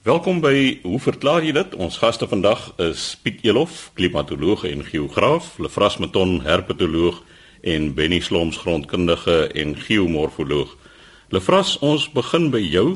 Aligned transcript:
Welkom 0.00 0.38
by 0.40 0.78
Hoe 0.80 0.96
verklaar 0.96 1.44
jy 1.44 1.50
dit? 1.52 1.74
Ons 1.76 1.98
gaste 2.00 2.24
vandag 2.24 2.70
is 2.80 3.02
Piet 3.20 3.42
Elof, 3.44 3.90
klimatoloog 3.98 4.62
en 4.64 4.80
geograaf, 4.86 5.58
Lefras 5.60 5.98
Meton, 6.00 6.38
herpetoloog 6.40 7.18
en 7.68 7.90
Benny 7.92 8.22
Sloms, 8.24 8.56
grondkundige 8.62 9.50
en 9.52 9.74
geomorfoloog. 9.76 10.72
Lefras, 11.28 11.74
ons 11.84 12.06
begin 12.16 12.48
by 12.48 12.62
jou 12.64 12.86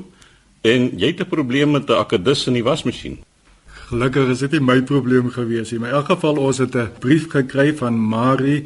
en 0.65 0.89
jy 0.97 1.13
het 1.13 1.21
'n 1.21 1.29
probleem 1.29 1.77
met 1.77 1.91
'n 1.91 2.01
akedus 2.01 2.47
in 2.47 2.57
die 2.57 2.65
wasmasjien. 2.65 3.21
Gelukkig 3.93 4.29
is 4.31 4.39
dit 4.39 4.53
nie 4.53 4.61
my 4.61 4.81
probleem 4.81 5.29
gewees 5.29 5.73
nie. 5.73 5.81
In 5.81 5.93
elk 5.93 6.07
geval 6.07 6.39
ons 6.39 6.59
het 6.59 6.75
'n 6.75 6.89
brief 7.01 7.29
gekry 7.29 7.77
van 7.77 8.01
Marie 8.01 8.65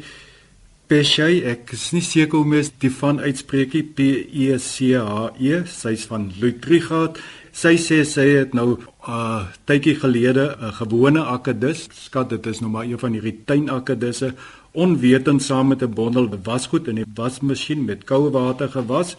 Peshay. 0.87 1.43
Ek 1.43 1.69
is 1.71 1.91
nie 1.91 2.01
seker 2.01 2.37
hoe 2.37 2.47
mens 2.47 2.71
dit 2.81 2.93
van 2.93 3.19
uitspreek 3.19 3.73
nie. 3.73 3.83
P 3.83 3.99
E 4.33 4.57
C 4.57 4.95
H 4.97 5.29
E. 5.37 5.61
Sy's 5.65 6.05
van 6.05 6.31
Lutrigat. 6.39 7.19
Sy 7.51 7.75
sê 7.81 8.03
sy 8.05 8.27
het 8.37 8.53
nou 8.53 8.77
'n 8.77 8.81
uh, 9.07 9.47
tydjie 9.65 9.95
gelede 9.95 10.55
'n 10.61 10.73
gewone 10.73 11.23
akedus, 11.23 11.89
skat 11.91 12.29
dit 12.29 12.45
is 12.45 12.59
nou 12.59 12.71
maar 12.71 12.85
een 12.85 12.99
van 12.99 13.13
hierdie 13.13 13.39
tuinakedusse, 13.45 14.33
onwetend 14.73 15.41
saam 15.41 15.67
met 15.67 15.81
'n 15.81 15.93
bondel 15.93 16.29
wasgoed 16.43 16.87
in 16.87 16.95
die 16.95 17.05
wasmasjien 17.15 17.85
met 17.85 18.05
koue 18.05 18.29
water 18.31 18.69
gewas 18.69 19.17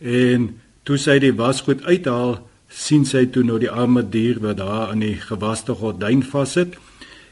en 0.00 0.60
toe 0.82 0.96
sy 0.96 1.18
die 1.18 1.34
wasgoed 1.34 1.82
uithaal, 1.84 2.38
sien 2.68 3.04
sy 3.04 3.26
toe 3.26 3.42
nou 3.42 3.58
die 3.58 3.70
arme 3.70 4.02
dier 4.02 4.40
wat 4.40 4.56
daar 4.56 4.92
in 4.92 5.00
die 5.00 5.16
gewaste 5.16 5.74
gordyn 5.74 6.22
vassit 6.22 6.74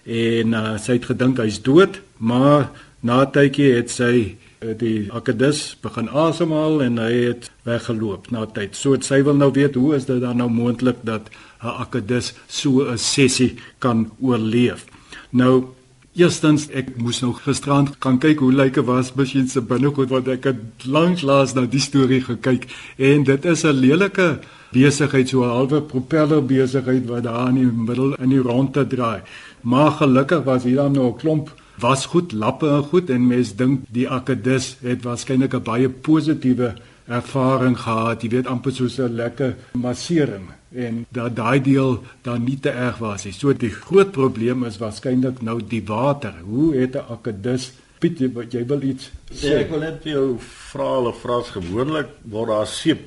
en 0.04 0.54
uh, 0.54 0.78
sy 0.78 0.92
het 0.92 1.04
gedink 1.04 1.38
hy's 1.38 1.62
dood, 1.62 2.00
maar 2.18 2.70
na 3.00 3.24
tydjie 3.24 3.74
het 3.74 3.90
sy 3.90 4.36
die 4.60 5.08
akedus 5.16 5.76
begin 5.80 6.08
asemhaal 6.12 6.82
en 6.84 6.98
hy 7.00 7.12
het 7.30 7.48
weggeloop 7.64 8.28
na 8.34 8.44
tyd. 8.44 8.76
So 8.76 8.96
sy 9.00 9.22
wil 9.24 9.38
nou 9.40 9.50
weet 9.56 9.78
hoe 9.80 9.94
is 9.96 10.06
dit 10.08 10.20
dan 10.20 10.36
nou 10.36 10.50
moontlik 10.52 11.00
dat 11.02 11.30
'n 11.62 11.76
akedus 11.84 12.34
so 12.48 12.84
'n 12.84 12.98
sessie 12.98 13.56
kan 13.78 14.10
oorleef. 14.20 14.84
Nou 15.30 15.64
eerstens 16.14 16.68
ek 16.74 16.96
moes 16.96 17.20
nou 17.22 17.32
gisterand 17.32 17.96
gaan 18.00 18.18
kyk 18.18 18.38
hoe 18.38 18.52
lyk 18.52 18.76
'n 18.76 18.84
wasmasjien 18.84 19.48
se 19.48 19.60
binnekant 19.60 20.10
want 20.10 20.28
ek 20.28 20.44
het 20.44 20.86
lank 20.86 21.22
laas 21.22 21.54
na 21.54 21.66
die 21.66 21.80
storie 21.80 22.20
gekyk 22.20 22.68
en 22.98 23.24
dit 23.24 23.44
is 23.44 23.64
'n 23.64 23.80
lelike 23.80 24.40
besigheid 24.72 25.28
so 25.28 25.42
'n 25.42 25.48
halwe 25.48 25.80
propeller 25.80 26.42
besigheid 26.44 27.06
wat 27.06 27.22
daar 27.22 27.48
in 27.48 27.54
die 27.54 27.72
middel 27.86 28.14
in 28.14 28.28
die 28.28 28.42
ronde 28.42 28.86
draai. 28.86 29.22
Maar 29.62 29.90
gelukkig 29.90 30.44
was 30.44 30.64
hier 30.64 30.76
dan 30.76 30.92
nou 30.92 31.06
'n 31.06 31.16
klomp 31.16 31.59
was 31.80 32.06
goed 32.06 32.32
lappe 32.32 32.68
en 32.68 32.82
goed 32.92 33.10
en 33.10 33.26
mens 33.26 33.54
dink 33.56 33.84
die 33.88 34.08
akedus 34.08 34.76
het 34.82 35.02
waarskynlik 35.02 35.54
'n 35.54 35.62
baie 35.62 35.88
positiewe 35.88 36.74
ervaring 37.08 37.76
gehad. 37.78 38.22
Jy 38.22 38.28
weet 38.28 38.46
amper 38.46 38.72
soos 38.72 38.98
'n 38.98 39.14
lekker 39.14 39.56
massering 39.72 40.48
en 40.74 41.06
dat 41.08 41.36
daai 41.36 41.60
deel 41.60 42.02
dan 42.22 42.44
nie 42.44 42.58
te 42.60 42.70
erg 42.70 42.98
was 42.98 43.24
nie. 43.24 43.32
So 43.32 43.52
die 43.52 43.70
groot 43.70 44.12
probleem 44.12 44.64
is 44.64 44.78
waarskynlik 44.78 45.42
nou 45.42 45.60
die 45.68 45.82
water. 45.86 46.34
Hoe 46.44 46.74
het 46.76 46.94
'n 46.94 47.04
akedus 47.10 47.72
Piet, 48.00 48.32
wat 48.32 48.52
jy 48.52 48.62
wil 48.64 48.80
iets 48.82 49.10
sê? 49.28 49.50
Ja, 49.50 49.56
ek 49.60 49.72
wil 49.74 49.82
net 49.84 50.04
jou 50.08 50.38
vra 50.40 50.86
hulle 50.94 51.12
vras 51.12 51.50
gewoonlik 51.52 52.08
word 52.32 52.48
daar 52.48 52.66
seep 52.66 53.00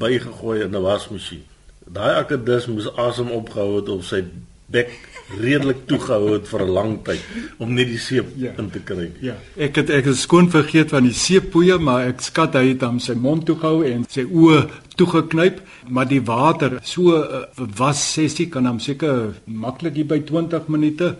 bygegooi 0.00 0.62
in 0.62 0.74
'n 0.74 0.82
wasmasjien. 0.82 1.42
Daai 1.84 2.14
akedus 2.16 2.66
moes 2.66 2.88
asem 2.96 3.28
opgehou 3.30 3.76
het 3.76 3.88
of 3.88 4.04
sy 4.04 4.24
bek 4.72 4.92
redelik 5.40 5.86
toegehou 5.88 6.32
het 6.34 6.48
vir 6.48 6.62
'n 6.62 6.70
lang 6.70 6.92
tyd 7.04 7.20
om 7.58 7.74
net 7.74 7.86
die 7.86 7.98
seep 7.98 8.26
ja. 8.36 8.52
in 8.58 8.70
te 8.70 8.80
kry. 8.80 9.10
Ja. 9.20 9.36
Ek 9.56 9.76
het 9.76 9.90
ek 9.90 10.04
het 10.04 10.16
skoon 10.16 10.50
vergeet 10.50 10.90
van 10.90 11.04
die 11.04 11.14
seeppoeier, 11.14 11.80
maar 11.80 12.06
ek 12.06 12.20
skat 12.20 12.54
hy 12.54 12.68
het 12.68 12.82
hom 12.82 12.98
sy 13.00 13.14
mond 13.14 13.46
toegehou 13.46 13.84
en 13.84 14.04
sy 14.08 14.24
oë 14.24 14.68
toegeknyp, 14.96 15.60
maar 15.88 16.08
die 16.08 16.20
water 16.20 16.80
so 16.82 17.16
uh, 17.16 17.44
was 17.76 18.12
sessie 18.12 18.48
kan 18.48 18.66
hom 18.66 18.80
seker 18.80 19.34
maklik 19.46 19.94
hier 19.94 20.06
by 20.06 20.20
20 20.20 20.68
minute 20.68 21.16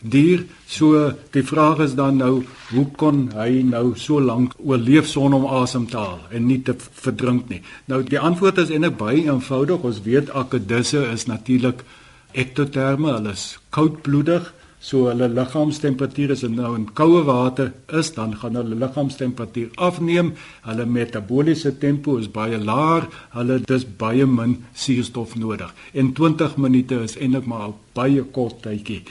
duur. 0.00 0.44
So 0.66 1.12
die 1.32 1.44
vraag 1.44 1.80
is 1.84 1.94
dan 1.94 2.16
nou, 2.16 2.44
hoe 2.70 2.86
kon 2.96 3.30
hy 3.36 3.62
nou 3.62 3.94
so 3.96 4.20
lank 4.20 4.54
oorleef 4.58 5.06
sonder 5.06 5.38
om 5.38 5.46
asem 5.46 5.86
te 5.86 5.96
haal 5.96 6.20
en 6.30 6.46
nie 6.46 6.62
te 6.62 6.74
verdrink 6.78 7.48
nie? 7.48 7.62
Nou 7.86 8.02
die 8.02 8.18
antwoord 8.18 8.58
is 8.58 8.70
eintlik 8.70 8.96
baie 8.96 9.26
eenvoudig. 9.26 9.84
Ons 9.84 10.02
weet 10.02 10.30
akedisse 10.30 11.04
is 11.12 11.26
natuurlik 11.26 11.84
ektoterme, 12.32 13.12
hulle 13.12 13.32
is 13.32 13.58
koudbloedig, 13.74 14.52
so 14.80 15.10
hulle 15.10 15.28
liggaamstemperatuur 15.28 16.32
is 16.32 16.42
nou 16.48 16.72
in 16.78 16.86
koue 16.96 17.20
water 17.28 17.72
is, 18.00 18.12
dan 18.16 18.32
gaan 18.40 18.56
hulle 18.56 18.78
liggaamstemperatuur 18.80 19.74
afneem. 19.76 20.32
Hulle 20.64 20.86
metabooliese 20.88 21.74
tempo 21.78 22.16
is 22.16 22.30
baie 22.32 22.58
laag, 22.58 23.10
hulle 23.36 23.60
dis 23.68 23.84
baie 24.00 24.26
min 24.26 24.56
suurstof 24.72 25.36
nodig. 25.36 25.74
En 25.92 26.14
20 26.16 26.56
minute 26.56 27.02
is 27.04 27.18
eintlik 27.18 27.46
maar 27.46 27.68
'n 27.68 27.74
baie 27.94 28.22
kort 28.22 28.62
tydjie 28.62 29.02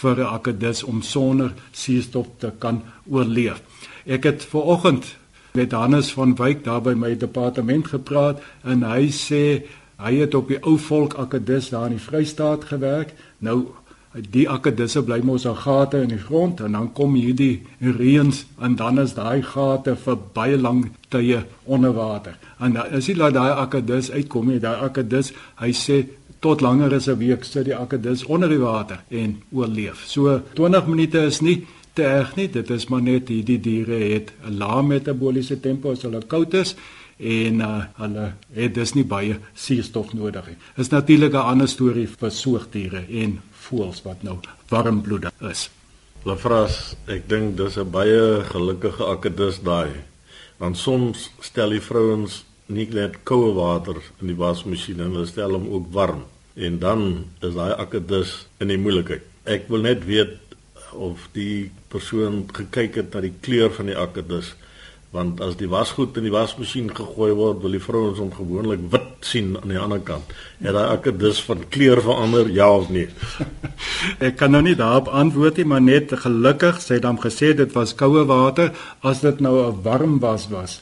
vir 0.00 0.16
'n 0.20 0.32
akedus 0.36 0.82
om 0.82 1.02
sonder 1.02 1.52
suurstof 1.72 2.26
te 2.38 2.52
kan 2.58 2.82
oorleef. 3.10 3.62
Ek 4.06 4.24
het 4.24 4.44
ver 4.44 4.62
oggend 4.62 5.16
met 5.52 5.72
Hannes 5.72 6.12
van 6.12 6.34
Wyk 6.34 6.64
daar 6.64 6.82
by 6.82 6.94
my 6.94 7.16
departement 7.16 7.86
gepraat 7.86 8.40
en 8.64 8.82
hy 8.82 9.08
sê 9.10 9.62
Hy 9.98 10.14
het 10.20 10.34
op 10.38 10.48
die 10.48 10.60
ou 10.62 10.76
volk 10.78 11.16
akedus 11.18 11.72
daar 11.72 11.88
in 11.90 11.96
die 11.96 12.02
Vrystaat 12.02 12.68
gewerk. 12.70 13.14
Nou 13.42 13.74
die 14.14 14.46
akedisse 14.48 15.02
bly 15.04 15.18
mos 15.26 15.46
aan 15.46 15.58
gate 15.58 16.00
in 16.02 16.12
die 16.14 16.20
grond 16.22 16.60
en 16.64 16.72
dan 16.72 16.86
kom 16.96 17.16
hierdie 17.18 17.64
reëns 17.82 18.44
en 18.62 18.76
dan 18.78 19.00
is 19.02 19.14
daai 19.16 19.42
gate 19.42 19.94
vir 20.04 20.20
baie 20.34 20.58
lang 20.58 20.84
tye 21.12 21.42
onder 21.64 21.92
water. 21.92 22.38
En 22.58 22.72
dan 22.78 22.94
is 22.98 23.10
dit 23.10 23.18
dat 23.18 23.34
daai 23.34 23.52
akedus 23.52 24.10
uitkom, 24.10 24.54
daai 24.62 24.86
akedus, 24.88 25.32
hy 25.60 25.72
sê 25.74 26.04
tot 26.40 26.62
langer 26.62 26.94
as 26.94 27.08
'n 27.08 27.18
week 27.18 27.44
sit 27.44 27.64
die 27.64 27.76
akedus 27.76 28.24
onder 28.24 28.48
die 28.48 28.62
water 28.62 29.02
en 29.10 29.42
oorleef. 29.52 30.04
So 30.06 30.40
20 30.54 30.86
minute 30.86 31.18
is 31.18 31.40
nie 31.40 31.66
te 31.98 32.06
erg 32.06 32.36
nie. 32.38 32.46
Dit 32.54 32.70
is 32.74 32.86
maar 32.92 33.02
net 33.02 33.30
hierdie 33.32 33.58
diere 33.60 33.98
het 34.14 34.32
'n 34.46 34.58
lae 34.62 34.82
metabooliese 34.82 35.60
tempo 35.60 35.92
as 35.92 36.02
hulle 36.06 36.22
koud 36.26 36.54
is 36.54 36.74
en 37.18 37.60
uh, 37.60 37.84
hulle 37.98 38.26
het 38.54 38.74
dus 38.74 38.94
nie 38.94 39.04
baie 39.04 39.38
suurstof 39.54 40.12
nodig 40.14 40.46
nie. 40.46 40.58
Is 40.76 40.90
natuurlik 40.90 41.32
'n 41.32 41.48
ander 41.52 41.68
storie 41.68 42.06
vir 42.06 42.30
soogdiere 42.30 43.02
en 43.22 43.40
voëls 43.50 44.02
wat 44.02 44.22
nou 44.22 44.38
warmbloedig 44.68 45.32
is. 45.50 45.70
Lefras, 46.24 46.96
ek 47.06 47.28
dink 47.28 47.56
dis 47.56 47.76
'n 47.76 47.90
baie 47.90 48.44
gelukkige 48.44 49.04
akedus 49.04 49.60
daai. 49.62 49.90
Want 50.58 50.76
soms 50.76 51.30
stel 51.40 51.70
die 51.70 51.80
vrouens 51.80 52.44
nie 52.66 52.88
net 52.90 53.22
koue 53.24 53.52
water 53.54 53.96
in 54.20 54.26
die 54.26 54.36
wasmasjien 54.36 55.00
en 55.00 55.12
hulle 55.12 55.26
stel 55.26 55.52
hom 55.52 55.68
ook 55.68 55.86
warm 55.92 56.22
en 56.54 56.78
dan 56.78 57.24
is 57.40 57.54
daai 57.54 57.74
akedus 57.78 58.46
in 58.60 58.68
die 58.68 58.78
moeilikheid. 58.78 59.22
Ek 59.44 59.68
wil 59.68 59.80
net 59.80 60.04
weet 60.04 60.47
of 60.92 61.28
die 61.32 61.70
persoon 61.88 62.46
gekyk 62.52 62.94
het 62.94 63.14
na 63.14 63.20
die 63.20 63.34
kleur 63.40 63.70
van 63.74 63.86
die 63.86 63.98
akedus 63.98 64.54
want 65.10 65.40
as 65.40 65.54
die 65.56 65.68
wasgoed 65.72 66.18
in 66.20 66.26
die 66.26 66.32
wasmasjien 66.32 66.90
gegooi 66.92 67.30
word, 67.32 67.62
wil 67.62 67.72
die 67.72 67.80
vrouens 67.80 68.18
hom 68.20 68.28
gewoonlik 68.34 68.82
wit 68.92 69.24
sien 69.24 69.54
aan 69.56 69.72
die 69.72 69.78
ander 69.80 70.02
kant. 70.04 70.34
Het 70.60 70.76
daai 70.76 70.90
akker 70.92 71.14
dus 71.16 71.40
van 71.46 71.62
kleur 71.72 72.02
verander 72.04 72.50
ja 72.52 72.68
of 72.76 72.90
nee? 72.92 73.08
Ek 74.28 74.36
kan 74.36 74.52
nou 74.52 74.60
nie 74.66 74.76
daarop 74.76 75.08
antwoord 75.08 75.56
nie, 75.56 75.68
maar 75.72 75.80
net 75.80 76.12
gelukkig 76.12 76.82
sê 76.84 77.00
dan 77.00 77.20
gesê 77.22 77.54
dit 77.56 77.72
was 77.72 77.96
koue 77.96 78.26
water 78.28 78.74
as 79.00 79.24
dit 79.24 79.40
nou 79.40 79.56
'n 79.64 79.80
warm 79.82 80.20
was 80.20 80.48
was 80.52 80.80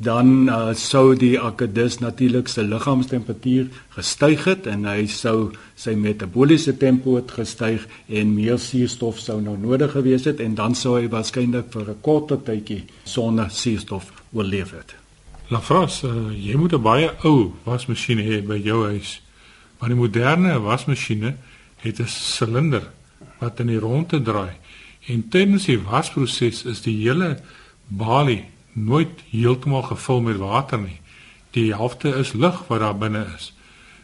dan 0.00 0.48
uh, 0.48 0.70
sou 0.72 1.12
die 1.18 1.34
akedus 1.36 1.98
natuurlik 2.00 2.48
sy 2.48 2.62
liggaamstemperatuur 2.64 3.66
gestyg 3.96 4.46
het 4.48 4.68
en 4.72 4.86
hy 4.88 5.04
sou 5.12 5.50
sy 5.76 5.92
metabooliese 5.92 6.72
tempo 6.80 7.18
het 7.18 7.34
gestyg 7.36 7.84
en 8.08 8.32
meer 8.32 8.56
suurstof 8.58 9.20
sou 9.20 9.36
nou 9.44 9.58
nodig 9.60 9.92
gewees 9.92 10.24
het 10.24 10.40
en 10.40 10.56
dan 10.56 10.76
sou 10.78 10.94
hy 10.96 11.10
waarskynlik 11.12 11.68
vir 11.74 11.90
'n 11.90 12.00
korter 12.00 12.40
tydjie 12.40 12.84
sonder 13.04 13.50
suurstof 13.50 14.08
oorleef 14.32 14.72
het. 14.72 14.94
Lafras, 15.50 16.02
uh, 16.04 16.32
jy 16.32 16.56
moet 16.56 16.72
'n 16.72 16.82
baie 16.82 17.10
ou 17.24 17.52
wasmasjien 17.64 18.18
hê 18.18 18.40
by 18.40 18.56
jou 18.56 18.86
huis. 18.86 19.20
Maar 19.78 19.88
die 19.88 19.98
moderne 19.98 20.60
wasmasjiene 20.60 21.34
het 21.82 22.00
'n 22.00 22.06
silinder 22.06 22.88
wat 23.38 23.60
in 23.60 23.66
die 23.66 23.78
ronde 23.78 24.22
draai 24.22 24.56
en 25.08 25.28
tydens 25.28 25.64
die 25.64 25.78
wasproses 25.78 26.64
is 26.64 26.80
die 26.80 26.96
hele 27.02 27.38
balie 27.88 28.44
nooit 28.72 29.22
heeltemal 29.30 29.82
gevul 29.82 30.20
met 30.20 30.36
water 30.36 30.78
nie. 30.78 31.00
Die 31.50 31.72
helfte 31.74 32.08
is 32.08 32.32
lug 32.32 32.62
wat 32.68 32.80
daar 32.80 32.98
binne 32.98 33.26
is. 33.36 33.50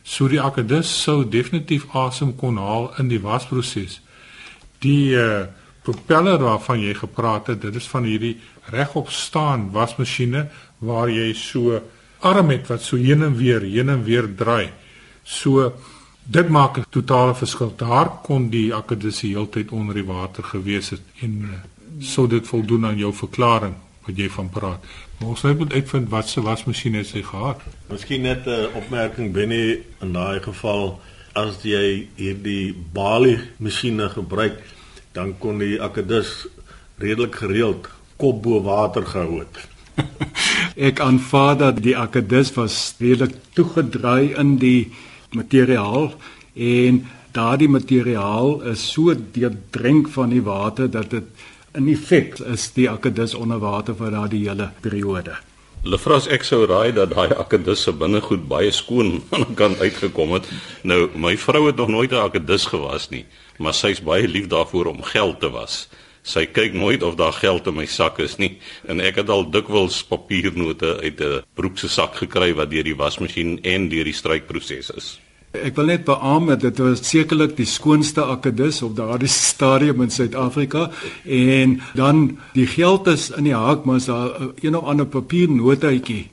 So 0.02 0.28
die 0.28 0.40
akedus 0.42 0.90
sou 1.02 1.24
definitief 1.28 1.86
asem 1.94 2.34
kon 2.36 2.58
haal 2.58 2.92
in 2.98 3.08
die 3.10 3.20
wasproses. 3.22 4.00
Die 4.82 5.14
uh, 5.18 5.46
propeller 5.86 6.42
waarvan 6.42 6.82
jy 6.82 6.94
gepraat 6.94 7.50
het, 7.52 7.62
dit 7.62 7.74
is 7.74 7.88
van 7.90 8.06
hierdie 8.06 8.36
regop 8.74 9.10
staan 9.10 9.70
wasmasjiene 9.74 10.46
waar 10.78 11.10
jy 11.10 11.32
so 11.38 11.80
arm 12.26 12.50
het 12.50 12.66
wat 12.70 12.82
so 12.82 12.98
heen 12.98 13.22
en 13.22 13.36
weer, 13.38 13.62
heen 13.62 13.90
en 13.90 14.02
weer 14.04 14.26
draai. 14.34 14.70
So 15.22 15.72
dit 16.26 16.48
maak 16.48 16.78
'n 16.78 16.84
totale 16.90 17.34
verskil. 17.34 17.72
Daar 17.76 18.10
kon 18.22 18.50
die 18.50 18.74
akedus 18.74 19.20
die 19.20 19.34
hele 19.34 19.48
tyd 19.48 19.70
onder 19.70 19.94
die 19.94 20.06
water 20.06 20.42
gewees 20.42 20.90
het 20.90 21.02
en 21.22 21.32
uh, 21.42 21.50
sou 22.00 22.26
dit 22.28 22.46
voldoen 22.46 22.86
aan 22.86 22.98
jou 22.98 23.12
verklaring 23.14 23.74
wat 24.06 24.16
jy 24.16 24.28
van 24.30 24.48
praat. 24.52 24.84
Maar 25.18 25.28
ons 25.28 25.42
moet 25.42 25.72
uitvind 25.72 26.08
wat 26.12 26.28
se 26.28 26.42
wasmasjien 26.44 26.94
het 26.94 27.06
sy 27.06 27.22
gehad. 27.26 27.60
Miskien 27.90 28.22
net 28.22 28.46
'n 28.46 28.50
uh, 28.50 28.76
opmerking 28.76 29.32
binne 29.32 29.80
in 30.00 30.12
daai 30.12 30.40
geval 30.40 31.00
as 31.34 31.62
jy 31.62 32.08
hierdie 32.16 32.74
Bali 32.92 33.38
masjiene 33.58 34.08
gebruik, 34.08 34.56
dan 35.12 35.38
kon 35.38 35.58
die 35.58 35.80
akedus 35.82 36.46
redelik 36.98 37.34
gereeld 37.34 37.88
kop 38.16 38.42
bo 38.42 38.62
water 38.62 39.04
gehou 39.04 39.40
het. 39.44 39.56
Ek 40.88 41.00
aanvaar 41.00 41.56
dat 41.56 41.82
die 41.82 41.96
akedus 41.96 42.52
was 42.56 42.94
redelik 43.00 43.34
toegedraai 43.56 44.34
in 44.40 44.56
die 44.60 44.92
materiaal 45.36 46.14
en 46.54 47.04
daardie 47.36 47.68
materiaal 47.68 48.62
is 48.72 48.84
so 48.92 49.12
deurdrink 49.12 50.08
van 50.08 50.32
die 50.32 50.42
water 50.44 50.90
dat 50.90 51.10
dit 51.10 51.24
in 51.76 51.88
effek 51.92 52.38
is 52.52 52.70
die 52.76 52.88
akedus 52.90 53.34
onder 53.36 53.60
water 53.60 53.96
vir 53.98 54.14
daardie 54.14 54.46
hele 54.46 54.70
periode. 54.84 55.36
Lefras 55.86 56.26
ek 56.32 56.42
sou 56.46 56.64
raai 56.66 56.90
dat 56.96 57.12
daai 57.12 57.36
akedus 57.36 57.84
se 57.86 57.92
binnegoed 57.94 58.48
baie 58.50 58.72
skoon 58.74 59.20
aan 59.32 59.44
die 59.46 59.58
kant 59.58 59.82
uitgekom 59.82 60.32
het. 60.38 60.48
Nou 60.82 61.06
my 61.14 61.36
vrou 61.38 61.66
het 61.68 61.76
nog 61.76 61.92
nooit 61.92 62.12
'n 62.12 62.24
akedus 62.24 62.66
gewas 62.72 63.10
nie, 63.10 63.24
maar 63.58 63.74
sy's 63.74 64.00
baie 64.00 64.26
lief 64.28 64.48
daarvoor 64.48 64.86
om 64.86 65.02
geld 65.02 65.40
te 65.40 65.50
was. 65.50 65.86
Sy 66.22 66.46
kyk 66.46 66.72
nooit 66.74 67.02
of 67.02 67.14
daar 67.14 67.32
geld 67.32 67.66
in 67.66 67.76
my 67.76 67.86
sak 67.86 68.18
is 68.18 68.36
nie 68.38 68.58
en 68.88 69.00
ek 69.00 69.22
het 69.22 69.28
al 69.28 69.50
dikwels 69.50 70.02
papiernote 70.02 70.98
uit 71.02 71.20
'n 71.20 71.42
broek 71.54 71.78
se 71.78 71.88
sak 71.88 72.16
gekry 72.16 72.54
wat 72.54 72.70
deur 72.70 72.84
die 72.84 72.96
wasmasjien 72.96 73.60
en 73.62 73.88
deur 73.88 74.04
die 74.04 74.16
strykproses 74.16 74.90
is. 74.90 75.25
Ek 75.64 75.76
wil 75.76 75.90
net 75.92 76.04
beamoen 76.04 76.54
dat 76.54 76.60
dit 76.60 76.78
was 76.84 77.02
sekerlik 77.08 77.56
die 77.56 77.68
skoonste 77.68 78.24
akedus 78.24 78.82
op 78.82 78.96
daardie 78.96 79.30
stadium 79.52 80.02
in 80.02 80.10
Suid-Afrika 80.10 80.90
en 81.24 81.80
dan 81.94 82.38
die 82.54 82.66
geld 82.66 83.06
is 83.06 83.30
in 83.30 83.48
die 83.48 83.56
hak 83.56 83.84
maar 83.84 84.00
as 84.00 84.08
daar 84.10 84.50
een 84.60 84.76
of 84.76 84.84
ander 84.84 85.06
papiernotaatjie 85.06 86.26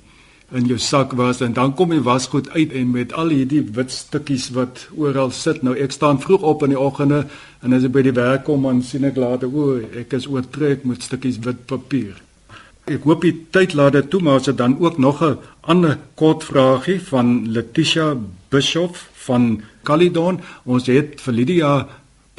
in 0.53 0.67
jou 0.69 0.77
sak 0.77 1.13
was 1.17 1.41
en 1.41 1.53
dan 1.53 1.73
kom 1.73 1.93
die 1.93 2.03
wasgoed 2.03 2.49
uit 2.53 2.73
en 2.77 2.91
met 2.93 3.13
al 3.17 3.31
hierdie 3.33 3.63
wit 3.73 3.91
stukkies 3.91 4.51
wat 4.53 4.87
oral 4.95 5.31
sit. 5.33 5.63
Nou 5.65 5.73
ek 5.77 5.95
staan 5.95 6.21
vroeg 6.21 6.45
op 6.45 6.65
in 6.65 6.75
die 6.75 6.79
oggende 6.79 7.23
en 7.63 7.73
as 7.73 7.87
ek 7.87 7.95
by 7.95 8.03
die 8.05 8.13
werk 8.17 8.45
kom 8.49 8.67
dan 8.67 8.83
sien 8.85 9.07
ek 9.09 9.17
later 9.17 9.49
o, 9.49 9.79
ek 9.81 10.13
is 10.13 10.29
oortrek 10.29 10.85
met 10.85 11.05
stukkies 11.05 11.41
wit 11.45 11.65
papier. 11.69 12.13
Ek 12.85 13.07
hoop 13.07 13.23
die 13.23 13.33
tyd 13.55 13.73
laat 13.79 13.95
dit 13.97 14.09
toe 14.11 14.21
maar 14.21 14.41
as 14.41 14.49
dit 14.51 14.57
dan 14.59 14.77
ook 14.79 14.99
nog 14.99 15.23
'n 15.23 15.39
ander 15.61 15.97
kort 16.15 16.43
vragie 16.43 16.99
van 17.01 17.49
Letitia 17.49 18.17
Bischoff 18.49 19.09
van 19.27 19.61
Caledon. 19.83 20.39
Ons 20.65 20.87
het 20.87 21.19
vir 21.21 21.33
Lydia 21.33 21.73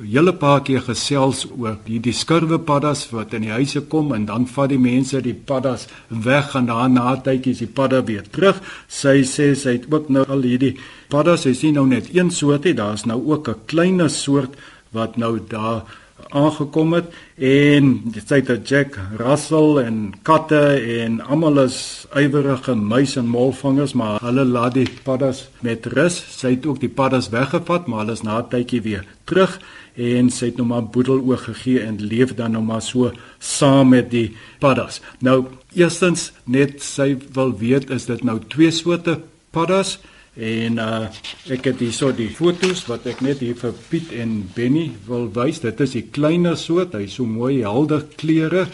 'n 0.03 0.07
hele 0.11 0.33
paar 0.33 0.61
keer 0.67 0.81
gesels 0.83 1.47
oor 1.59 1.77
die 1.87 2.01
die 2.03 2.13
skurwe 2.13 2.59
paddas 2.59 3.11
wat 3.13 3.35
in 3.35 3.43
die 3.47 3.53
huise 3.55 3.81
kom 3.81 4.13
en 4.13 4.25
dan 4.27 4.47
vat 4.47 4.69
die 4.69 4.79
mense 4.79 5.21
die 5.23 5.37
paddas 5.51 5.87
weg 6.09 6.55
en 6.59 6.67
daarna 6.67 7.17
tydjies 7.23 7.59
die 7.59 7.71
padda 7.71 8.03
weer 8.03 8.25
terug. 8.31 8.59
Sy 8.89 9.23
sê 9.23 9.55
sy 9.55 9.77
het 9.77 9.87
ook 9.93 10.09
nou 10.09 10.25
al 10.29 10.43
hierdie 10.43 10.77
paddas, 11.09 11.43
sy 11.43 11.53
sien 11.53 11.75
nou 11.75 11.87
net 11.87 12.11
een 12.11 12.31
soort 12.31 12.65
hê, 12.67 12.75
daar's 12.75 13.07
nou 13.07 13.21
ook 13.23 13.49
'n 13.49 13.61
kleiner 13.67 14.11
soort 14.11 14.57
wat 14.91 15.17
nou 15.17 15.39
daar 15.49 15.85
aangekom 16.31 16.93
het 16.93 17.13
en 17.37 17.91
dit 18.15 18.25
sê 18.31 18.41
dat 18.47 18.69
Jack 18.69 18.99
Russell 19.19 19.81
en 19.85 19.99
katte 20.23 20.61
en 20.99 21.21
almal 21.21 21.65
is 21.65 21.79
ywerige 22.15 22.75
muis 22.75 23.17
en 23.21 23.29
molvangers 23.31 23.95
maar 23.99 24.23
hulle 24.25 24.45
laat 24.45 24.75
die 24.79 24.89
paddas 25.05 25.49
met 25.61 25.87
rus. 25.87 26.21
Sy 26.39 26.55
het 26.57 26.67
ook 26.67 26.81
die 26.81 26.93
paddas 26.93 27.31
weggevat 27.35 27.87
maar 27.87 28.05
hulle 28.05 28.17
is 28.19 28.23
na 28.23 28.39
'n 28.41 28.49
tydjie 28.49 28.83
weer 28.83 29.05
terug 29.25 29.61
en 29.97 30.31
sy 30.31 30.47
het 30.47 30.57
nou 30.57 30.67
maar 30.67 30.85
boedel 30.85 31.21
oog 31.21 31.45
gegee 31.45 31.81
en 31.81 32.01
leef 32.01 32.35
dan 32.35 32.53
nou 32.53 32.63
maar 32.63 32.83
so 32.83 33.13
saam 33.39 33.89
met 33.89 34.11
die 34.11 34.37
paddas. 34.59 35.01
Nou 35.21 35.47
eerstens 35.75 36.33
net 36.45 36.83
sy 36.83 37.17
wil 37.33 37.57
weet 37.59 37.91
is 37.91 38.07
dit 38.07 38.25
nou 38.25 38.39
twee 38.49 38.71
soorte 38.71 39.21
paddas 39.51 39.99
En 40.35 40.81
uh 40.83 41.07
ek 41.55 41.69
het 41.69 41.83
hierso 41.85 42.11
die 42.11 42.31
fotos 42.33 42.87
wat 42.89 43.05
ek 43.07 43.21
net 43.23 43.43
hier 43.45 43.55
vir 43.59 43.75
Piet 43.91 44.11
en 44.19 44.41
Benny 44.55 44.89
wil 45.07 45.29
wys. 45.35 45.61
Dit 45.63 45.81
is 45.85 45.95
die 45.95 46.09
kleiner 46.11 46.57
soort, 46.59 46.97
hy 46.99 47.07
so 47.07 47.27
mooi 47.29 47.63
helder 47.63 48.03
kleure 48.19 48.67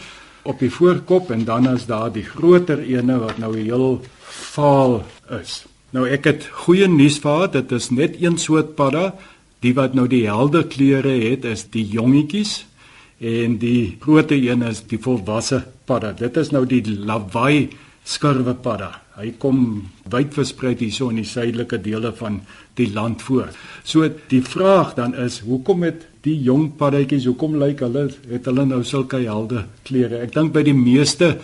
op 0.47 0.61
die 0.63 0.71
voorkop 0.73 1.29
en 1.35 1.45
dan 1.45 1.69
is 1.69 1.85
daar 1.85 2.09
die 2.13 2.25
groter 2.25 2.81
ene 2.81 3.19
wat 3.21 3.37
nou 3.37 3.53
heel 3.57 4.01
vaal 4.55 5.03
is. 5.37 5.61
Nou 5.93 6.07
ek 6.09 6.25
het 6.31 6.47
goeie 6.63 6.87
nuus 6.89 7.19
vir 7.21 7.31
haar, 7.35 7.51
dit 7.53 7.71
is 7.77 7.91
net 7.91 8.17
een 8.17 8.39
soort 8.41 8.73
padda. 8.75 9.11
Die 9.61 9.75
wat 9.77 9.93
nou 9.93 10.07
die 10.09 10.25
helder 10.25 10.65
kleure 10.65 11.13
het 11.27 11.45
is 11.45 11.67
die 11.69 11.85
jongetjies 11.85 12.63
en 13.21 13.59
die 13.61 13.99
groter 14.01 14.39
een 14.39 14.65
is 14.65 14.81
die 14.89 14.97
volwasse 14.97 15.61
padda. 15.85 16.15
Dit 16.17 16.41
is 16.41 16.49
nou 16.55 16.65
die 16.65 16.81
lawaai 16.81 17.69
skurwe 18.01 18.55
padda. 18.57 18.95
Hy 19.21 19.35
kom 19.37 19.57
wyd 20.09 20.33
versprei 20.33 20.73
hierso 20.79 21.11
in 21.13 21.19
die 21.21 21.27
suidelike 21.29 21.77
dele 21.83 22.09
van 22.17 22.39
die 22.79 22.87
land 22.89 23.21
voor. 23.21 23.51
So 23.85 24.07
die 24.31 24.41
vraag 24.41 24.95
dan 24.97 25.13
is, 25.13 25.43
hoekom 25.45 25.85
het 25.85 26.07
die 26.25 26.39
jong 26.41 26.71
paddetjies, 26.79 27.27
hoekom 27.29 27.59
lyk 27.61 27.83
hulle 27.85 28.07
het 28.31 28.49
hulle 28.49 28.65
nou 28.65 28.81
sulke 28.87 29.19
helde 29.21 29.67
klere? 29.85 30.23
Ek 30.25 30.33
dink 30.33 30.55
by 30.55 30.63
die 30.65 30.77
meeste 30.77 31.35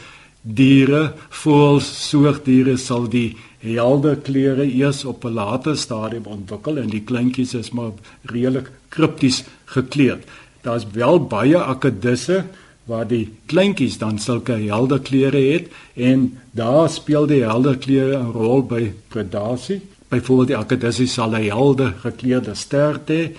diere, 0.42 1.12
voëls, 1.44 1.86
soogdiere 2.08 2.78
sal 2.82 3.06
die 3.12 3.36
helde 3.62 4.16
klere 4.26 4.66
eers 4.66 5.04
op 5.06 5.26
'n 5.26 5.38
later 5.38 5.78
stadium 5.78 6.26
ontwikkel 6.26 6.78
en 6.78 6.90
die 6.90 7.06
kleintjies 7.06 7.54
is 7.54 7.72
maar 7.72 7.92
redelik 8.26 8.72
kripties 8.90 9.44
gekleed. 9.66 10.26
Daar's 10.64 10.86
wel 10.94 11.20
baie 11.20 11.58
akedisse 11.58 12.46
waar 12.88 13.08
die 13.08 13.28
kleintjies 13.52 13.98
dan 14.00 14.20
sulke 14.20 14.56
helder 14.64 15.00
kleure 15.04 15.42
het 15.52 15.68
en 15.94 16.40
daar 16.52 16.90
speel 16.90 17.28
die 17.28 17.44
helder 17.44 17.78
kleure 17.78 18.18
'n 18.18 18.32
rol 18.32 18.64
by 18.64 18.92
predasie. 19.08 19.82
Byvoorbeeld 20.10 20.48
die 20.48 20.58
akedisse 20.58 21.08
sal 21.08 21.36
'n 21.36 21.50
helder 21.52 21.94
gekleurde 22.02 22.56
stert 22.56 23.10
hê 23.10 23.36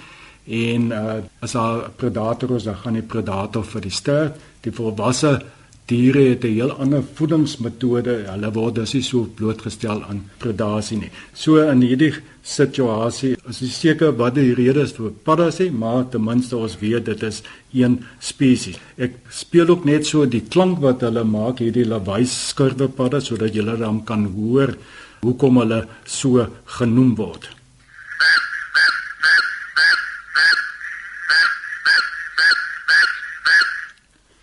en 0.48 0.92
uh, 0.92 1.14
as 1.40 1.54
'n 1.54 1.82
predator 1.96 2.56
is, 2.56 2.64
dan 2.64 2.76
gaan 2.76 2.92
die 2.92 3.02
predator 3.02 3.64
vir 3.64 3.80
die 3.80 3.90
stert. 3.90 4.36
Die 4.60 4.72
volwasse 4.72 5.42
diere 5.88 6.22
het 6.30 6.44
'n 6.44 6.54
heel 6.54 6.72
ander 6.72 7.02
voedingsmetode. 7.14 8.14
Hulle 8.28 8.52
word 8.52 8.74
dus 8.74 8.92
nie 8.92 9.02
so 9.02 9.28
blootgestel 9.34 10.02
aan 10.04 10.30
predasie 10.38 10.98
nie. 10.98 11.10
So 11.32 11.56
in 11.56 11.80
hierdie 11.80 12.14
situasie 12.42 13.36
is 13.48 13.58
dit 13.58 13.70
seker 13.70 14.16
wat 14.16 14.34
die 14.34 14.54
rede 14.54 14.80
is 14.80 14.92
vir 14.92 15.10
paddasie, 15.24 15.70
maar 15.70 16.08
ten 16.08 16.24
minste 16.24 16.56
ons 16.56 16.78
weet 16.78 17.04
dit 17.04 17.22
is 17.22 17.42
een 17.72 18.04
spesies. 18.20 18.78
Ek 18.96 19.12
speel 19.30 19.68
ook 19.68 19.84
net 19.84 20.06
so 20.06 20.26
die 20.26 20.44
klank 20.48 20.78
wat 20.80 21.00
hulle 21.00 21.24
maak 21.24 21.58
hierdie 21.58 21.86
lawaai 21.86 22.26
skurwe 22.26 22.88
padda 22.88 23.20
sodat 23.20 23.54
julle 23.54 23.76
dan 23.76 24.04
kan 24.04 24.26
hoor 24.36 24.76
hoekom 25.22 25.56
hulle 25.56 25.86
so 26.04 26.46
genoem 26.64 27.14
word. 27.14 27.57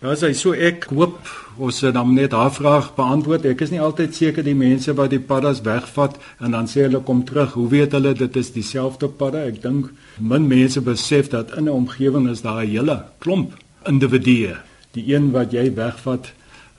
Ja, 0.04 0.12
sy 0.12 0.34
so 0.36 0.52
ek 0.52 0.90
hoop 0.92 1.24
ons 1.56 1.78
het 1.80 1.94
dan 1.96 2.10
net 2.12 2.34
haar 2.36 2.50
vraag 2.52 2.90
beantwoord. 2.98 3.46
Ek 3.48 3.62
is 3.64 3.70
nie 3.72 3.80
altyd 3.80 4.12
seker 4.12 4.44
die 4.44 4.52
mense 4.52 4.92
wat 4.98 5.08
die 5.14 5.22
paddas 5.24 5.62
wegvat 5.64 6.18
en 6.36 6.52
dan 6.52 6.68
sê 6.68 6.84
hulle 6.84 7.00
kom 7.00 7.22
terug. 7.24 7.54
Hoe 7.56 7.70
weet 7.72 7.96
hulle 7.96 8.12
dit 8.12 8.36
is 8.36 8.52
dieselfde 8.52 9.08
padda? 9.08 9.46
Ek 9.48 9.62
dink 9.62 9.88
min 10.20 10.50
mense 10.50 10.82
besef 10.84 11.30
dat 11.32 11.54
in 11.56 11.64
'n 11.64 11.72
omgewing 11.72 12.28
is 12.28 12.44
daar 12.44 12.60
'n 12.60 12.68
hele 12.68 13.04
klomp 13.24 13.56
individue. 13.88 14.56
Die 14.92 15.14
een 15.14 15.32
wat 15.32 15.52
jy 15.52 15.72
wegvat 15.74 16.32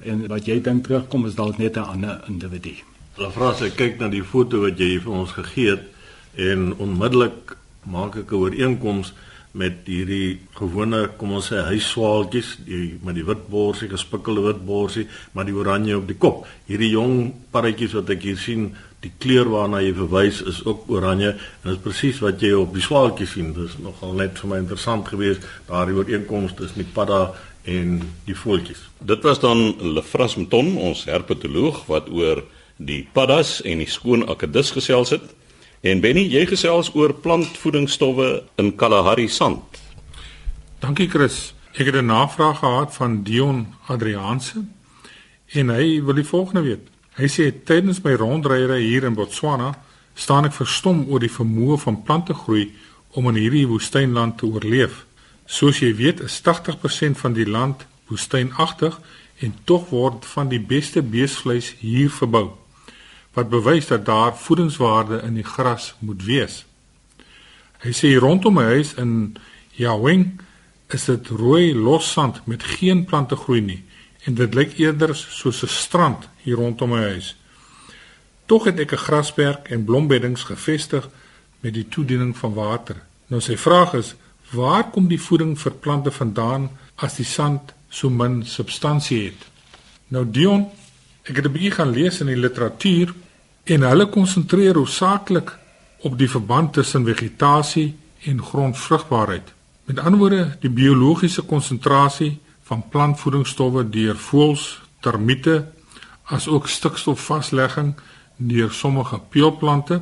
en 0.05 0.27
wat 0.27 0.45
jy 0.45 0.61
dink 0.61 0.85
terugkom 0.85 1.25
is 1.25 1.35
dalk 1.35 1.57
net 1.57 1.75
'n 1.75 1.89
ander 1.89 2.21
individu. 2.27 2.75
Hulle 3.15 3.31
vra 3.31 3.49
as 3.49 3.61
ek 3.61 3.75
kyk 3.75 3.99
na 3.99 4.07
die 4.09 4.23
foto 4.23 4.61
wat 4.61 4.77
jy 4.77 4.99
vir 4.99 5.13
ons 5.13 5.31
gegee 5.31 5.69
het 5.69 5.83
en 6.35 6.73
onmiddellik 6.77 7.57
maak 7.83 8.15
ek 8.15 8.31
'n 8.31 8.35
ooreenkoms 8.35 9.13
met 9.57 9.87
hierdie 9.87 10.39
gewone 10.57 11.03
kom 11.17 11.35
ons 11.37 11.47
sê 11.51 11.61
huisswaaltjies 11.69 12.55
die 12.67 12.97
met 13.05 13.15
die 13.17 13.25
wit 13.25 13.47
borsie 13.51 13.89
gespikkelde 13.89 14.43
wit 14.49 14.59
borsie 14.67 15.05
maar 15.33 15.47
die 15.47 15.55
oranje 15.55 15.97
op 15.97 16.07
die 16.09 16.17
kop. 16.19 16.43
Hierdie 16.67 16.91
jong 16.93 17.31
parretjies 17.53 17.95
wat 17.97 18.11
ek 18.13 18.27
hier 18.27 18.37
sien 18.41 18.69
die 19.05 19.13
kleur 19.21 19.49
waarna 19.53 19.79
jy 19.83 19.93
verwys 19.97 20.41
is 20.49 20.63
ook 20.65 20.89
oranje 20.91 21.33
en 21.37 21.69
dit 21.69 21.75
is 21.75 21.83
presies 21.83 22.21
wat 22.25 22.41
jy 22.43 22.53
op 22.57 22.73
die 22.75 22.83
swaaltjies 22.83 23.35
sien. 23.37 23.53
Dis 23.55 23.77
nogal 23.81 24.17
net 24.19 24.37
vir 24.41 24.51
my 24.51 24.61
interessant 24.63 25.07
geweest 25.09 25.45
daardie 25.69 25.97
ooreenkomste 25.97 26.67
is 26.67 26.75
met 26.77 26.93
padda 26.95 27.21
en 27.67 27.97
die 28.27 28.35
voeltjies. 28.37 28.83
Dit 28.99 29.25
was 29.27 29.41
dan 29.43 29.73
Lefras 29.95 30.37
Mton 30.39 30.75
ons 30.81 31.05
herpetoloog 31.09 31.83
wat 31.91 32.09
oor 32.09 32.43
die 32.77 33.03
paddas 33.13 33.59
en 33.65 33.81
die 33.81 33.89
skoon 33.89 34.25
akedus 34.29 34.71
gesels 34.75 35.15
het 35.15 35.25
En 35.87 36.01
Benny, 36.03 36.25
jy 36.27 36.41
gesels 36.49 36.89
oor 36.99 37.13
plantvoedingsstowwe 37.23 38.27
in 38.59 38.73
Kalahari 38.75 39.27
sand. 39.31 39.77
Dankie 40.83 41.07
Chris. 41.07 41.53
Ek 41.79 41.85
het 41.87 41.95
'n 41.95 42.05
navraag 42.05 42.59
gehad 42.59 42.95
van 42.95 43.23
Dion 43.23 43.67
Adrianse 43.87 44.65
en 45.47 45.69
hy 45.69 46.03
wil 46.03 46.13
die 46.13 46.27
volgende 46.33 46.61
weet. 46.61 46.87
Hy 47.15 47.27
sê 47.27 47.63
tydens 47.63 48.01
my 48.01 48.13
rondryery 48.13 48.81
hier 48.81 49.03
in 49.03 49.13
Botswana 49.13 49.79
staan 50.13 50.45
ek 50.45 50.53
verstom 50.53 51.05
oor 51.07 51.19
die 51.19 51.37
vermoë 51.39 51.77
van 51.77 52.03
plante 52.03 52.33
groei 52.33 52.73
om 53.11 53.27
in 53.27 53.35
hierdie 53.35 53.67
woestynland 53.67 54.37
te 54.37 54.45
oorleef. 54.45 55.05
Soos 55.45 55.79
jy 55.79 55.95
weet, 55.95 56.19
is 56.19 56.41
80% 56.41 57.17
van 57.17 57.33
die 57.33 57.49
land 57.49 57.85
woestynagtig 58.07 58.99
en 59.39 59.55
tog 59.63 59.89
word 59.89 60.25
van 60.25 60.49
die 60.49 60.59
beste 60.59 61.01
beesvleis 61.01 61.75
hier 61.79 62.09
verbou 62.09 62.66
wat 63.37 63.49
bewys 63.49 63.87
dat 63.87 64.05
daar 64.05 64.37
voedingswaarde 64.37 65.21
in 65.21 65.33
die 65.37 65.45
gras 65.45 65.93
moet 65.99 66.23
wees. 66.25 66.63
Hy 67.85 67.91
sê 67.93 68.15
rondom 68.17 68.55
my 68.57 68.63
huis 68.73 68.95
in 68.97 69.37
Yawing 69.77 70.39
is 70.89 71.05
dit 71.05 71.29
rooi 71.29 71.75
lossand 71.75 72.39
met 72.49 72.63
geen 72.63 73.03
plante 73.05 73.37
groei 73.37 73.61
nie 73.61 73.83
en 74.25 74.39
dit 74.39 74.57
lyk 74.57 74.73
eerder 74.81 75.13
soos 75.15 75.61
'n 75.63 75.69
strand 75.69 76.25
hier 76.41 76.57
rondom 76.57 76.89
my 76.89 77.01
huis. 77.13 77.35
Tog 78.45 78.63
het 78.63 78.79
ek 78.79 78.93
'n 78.93 79.05
grasperk 79.05 79.69
en 79.69 79.85
blombeddings 79.85 80.43
gevestig 80.43 81.09
met 81.59 81.73
die 81.73 81.87
toediening 81.87 82.37
van 82.37 82.53
water. 82.53 82.95
Nou 83.27 83.41
sy 83.41 83.57
vraag 83.57 83.93
is: 83.93 84.15
Waar 84.51 84.89
kom 84.89 85.07
die 85.07 85.21
voeding 85.21 85.59
vir 85.59 85.71
plante 85.71 86.11
vandaan 86.11 86.69
as 86.95 87.15
die 87.15 87.25
sand 87.25 87.73
so 87.89 88.09
min 88.09 88.45
substansie 88.45 89.25
het? 89.25 89.47
Nou 90.07 90.25
Dion, 90.31 90.65
ek 91.23 91.35
het 91.35 91.45
'n 91.45 91.51
bietjie 91.51 91.71
gaan 91.71 91.91
lees 91.91 92.19
in 92.19 92.27
die 92.27 92.35
literatuur 92.35 93.13
en 93.67 93.83
hulle 93.83 94.07
konsentreer 94.07 94.77
hoofsaaklik 94.79 95.51
op 96.07 96.17
die 96.17 96.29
verband 96.31 96.73
tussen 96.73 97.05
vegetasie 97.05 97.95
en 98.23 98.43
grondvrugbaarheid. 98.43 99.53
Met 99.83 99.99
ander 99.99 100.19
woorde, 100.19 100.57
die 100.61 100.71
biologiese 100.71 101.41
konsentrasie 101.41 102.37
van 102.67 102.83
plantvoedingsstowwe 102.91 103.83
deur 103.89 104.15
voëls, 104.15 104.79
termiete, 105.03 105.65
asook 106.31 106.67
stikstofvaslegging 106.67 107.93
deur 108.37 108.71
sommige 108.71 109.19
peulplante 109.31 110.01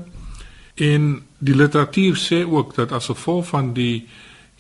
en 0.76 1.10
die 1.38 1.56
literatuur 1.56 2.18
sê 2.20 2.44
ook 2.46 2.74
dat 2.76 2.92
as 2.92 3.10
gevolg 3.10 3.48
van 3.54 3.74
die 3.74 4.08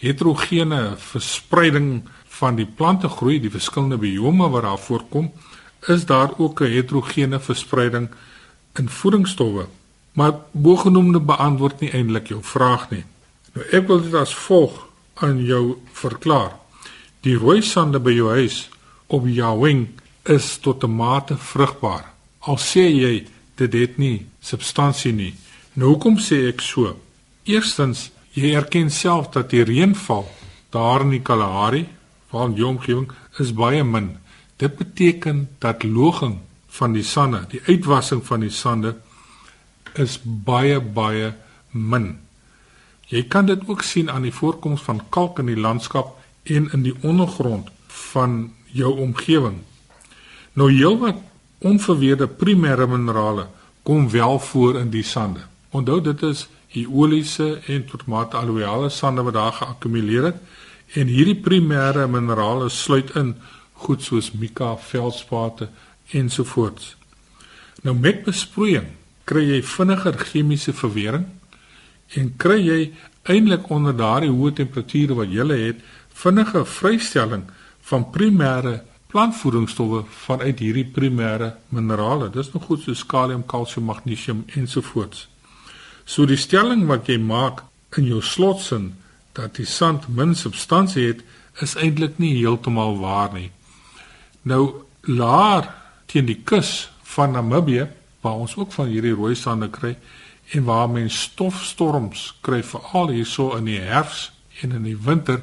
heterogene 0.02 0.96
verspreiding 0.98 2.06
van 2.38 2.56
die 2.56 2.68
plante 2.68 3.10
groei, 3.10 3.40
die 3.40 3.52
verskillende 3.52 3.98
biome 3.98 4.50
wat 4.50 4.66
daar 4.66 4.80
voorkom, 4.80 5.32
is 5.88 6.06
daar 6.06 6.32
ook 6.38 6.62
'n 6.62 6.74
heterogene 6.74 7.40
verspreiding 7.40 8.10
in 8.80 8.90
voedingsstowwe. 8.90 9.68
Maar 10.16 10.34
bogenoemde 10.52 11.20
beantwoord 11.20 11.80
nie 11.80 11.92
eintlik 11.92 12.28
jou 12.28 12.44
vraag 12.44 12.90
nie. 12.90 13.04
Nou 13.54 13.66
ek 13.72 13.88
wil 13.88 14.02
dit 14.04 14.14
as 14.14 14.36
volg 14.36 14.88
aan 15.24 15.42
jou 15.44 15.78
verklaar. 15.96 16.56
Die 17.24 17.38
rooi 17.40 17.62
sande 17.62 18.00
by 18.00 18.14
jou 18.16 18.30
huis 18.36 18.66
op 19.08 19.28
jou 19.28 19.54
wing 19.62 19.88
is 20.24 20.58
tot 20.58 20.84
'n 20.84 20.96
mate 20.96 21.38
vrugbaar. 21.38 22.12
Al 22.40 22.58
sê 22.58 22.86
jy 22.90 23.28
dit 23.56 23.74
het 23.74 23.98
nie 23.98 24.26
substansie 24.40 25.14
nie. 25.14 25.34
Nou 25.74 25.90
hoekom 25.90 26.18
sê 26.18 26.48
ek 26.48 26.62
so? 26.62 26.96
Eerstens, 27.44 28.12
jy 28.34 28.56
erken 28.56 28.90
self 28.92 29.30
dat 29.30 29.50
die 29.50 29.64
reënval 29.64 30.28
daar 30.70 31.02
in 31.02 31.10
die 31.10 31.22
Kalahari, 31.22 31.88
van 32.30 32.54
jou 32.56 32.68
omgewing, 32.68 33.12
is 33.40 33.54
baie 33.54 33.84
min. 33.84 34.18
Dit 34.58 34.78
beteken 34.78 35.50
dat 35.60 35.84
loging 35.84 36.40
van 36.76 36.94
die 36.94 37.04
sande, 37.04 37.46
die 37.50 37.62
uitwassing 37.68 38.24
van 38.26 38.44
die 38.44 38.52
sande 38.54 38.96
is 40.02 40.18
baie 40.24 40.80
baie 40.80 41.34
min. 41.72 42.16
Jy 43.08 43.24
kan 43.30 43.46
dit 43.46 43.62
ook 43.70 43.84
sien 43.86 44.10
aan 44.12 44.26
die 44.26 44.34
voorkoms 44.34 44.82
van 44.82 45.04
kalk 45.10 45.40
in 45.40 45.52
die 45.52 45.60
landskap 45.60 46.16
en 46.44 46.70
in 46.74 46.84
die 46.84 46.96
ondergrond 47.02 47.70
van 47.88 48.54
jou 48.76 48.92
omgewing. 49.00 49.62
Nou 50.54 50.72
heelwat 50.72 51.22
onverweerde 51.66 52.28
primêre 52.28 52.88
minerale 52.88 53.48
kom 53.84 54.10
wel 54.10 54.40
voor 54.40 54.80
in 54.80 54.90
die 54.90 55.04
sande. 55.04 55.46
Onthou 55.70 56.02
dit 56.02 56.22
is 56.24 56.48
eoliese 56.76 57.60
en 57.68 57.86
tot 57.86 58.06
mate 58.06 58.38
alluviale 58.38 58.90
sande 58.90 59.24
wat 59.24 59.34
daar 59.34 59.54
geakkumuleer 59.54 60.32
het 60.32 60.42
en 61.00 61.08
hierdie 61.08 61.38
primêre 61.40 62.08
minerale 62.08 62.70
sluit 62.70 63.14
in 63.16 63.36
goed 63.86 64.04
soos 64.04 64.32
mica, 64.32 64.76
veldspate 64.78 65.70
ensovoorts. 66.12 66.96
Nou 67.82 67.96
met 67.98 68.24
besproeiing 68.26 68.88
kry 69.26 69.44
jy 69.50 69.62
vinniger 69.66 70.18
chemiese 70.22 70.74
verwering 70.74 71.26
en 72.20 72.34
kry 72.38 72.60
jy 72.62 72.80
eintlik 73.26 73.70
onder 73.74 73.96
daardie 73.98 74.30
hoë 74.30 74.54
temperature 74.62 75.18
wat 75.18 75.32
jy 75.34 75.46
het 75.50 75.86
vinnige 76.16 76.66
vrystelling 76.66 77.48
van 77.90 78.10
primêre 78.12 78.82
plantvoedingsstowwe 79.14 80.04
vanuit 80.26 80.60
hierdie 80.60 80.86
primêre 80.92 81.54
minerale. 81.70 82.30
Dis 82.30 82.52
nog 82.54 82.66
goed 82.68 82.82
soos 82.84 83.06
kalium, 83.06 83.46
kalsium, 83.48 83.86
magnesium 83.88 84.44
ensovoorts. 84.60 85.28
So 86.06 86.26
die 86.26 86.38
stelling 86.38 86.86
wat 86.90 87.08
jy 87.10 87.18
maak 87.22 87.64
in 87.98 88.10
jou 88.10 88.22
slotsin 88.22 88.94
dat 89.36 89.56
die 89.56 89.68
sand 89.68 90.08
min 90.08 90.36
substansie 90.36 91.08
het, 91.08 91.24
is 91.64 91.76
eintlik 91.80 92.20
nie 92.20 92.36
heeltemal 92.36 92.98
waar 93.00 93.32
nie. 93.34 93.50
Nou 94.44 94.84
laer 95.08 95.70
teen 96.06 96.26
die 96.26 96.42
kus 96.44 96.90
van 97.16 97.32
Namibië 97.32 97.88
waar 98.22 98.42
ons 98.42 98.56
ook 98.56 98.72
van 98.74 98.88
hierdie 98.88 99.14
rooi 99.16 99.36
sande 99.36 99.70
kry 99.70 99.96
en 100.52 100.64
waar 100.64 100.90
mens 100.90 101.22
stofstorms 101.22 102.34
kry 102.42 102.64
veral 102.64 103.10
hierso 103.14 103.56
in 103.58 103.70
die 103.70 103.80
herfs 103.80 104.32
en 104.62 104.72
in 104.72 104.84
die 104.84 104.98
winter 104.98 105.42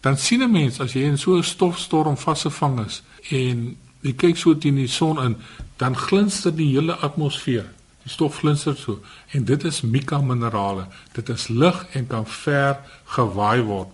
dan 0.00 0.16
sien 0.16 0.42
'n 0.42 0.50
mens 0.50 0.80
as 0.80 0.92
jy 0.92 1.02
in 1.02 1.18
so 1.18 1.36
'n 1.36 1.42
stofstorm 1.42 2.16
vasgevang 2.16 2.86
is 2.86 3.02
en 3.30 3.76
jy 4.00 4.12
kyk 4.12 4.36
so 4.36 4.58
teen 4.58 4.74
die 4.74 4.88
son 4.88 5.18
in 5.24 5.36
dan 5.76 5.96
glinster 5.96 6.54
die 6.54 6.70
hele 6.74 6.96
atmosfeer 6.96 7.66
die 8.08 8.14
stof 8.14 8.38
glinster 8.40 8.76
so. 8.76 9.00
En 9.30 9.44
dit 9.44 9.64
is 9.64 9.80
mica 9.80 10.20
minerale 10.20 10.86
dit 11.12 11.28
is 11.28 11.48
lig 11.48 11.86
en 11.92 12.06
kan 12.06 12.26
ver 12.26 12.78
gewaai 13.04 13.62
word. 13.62 13.88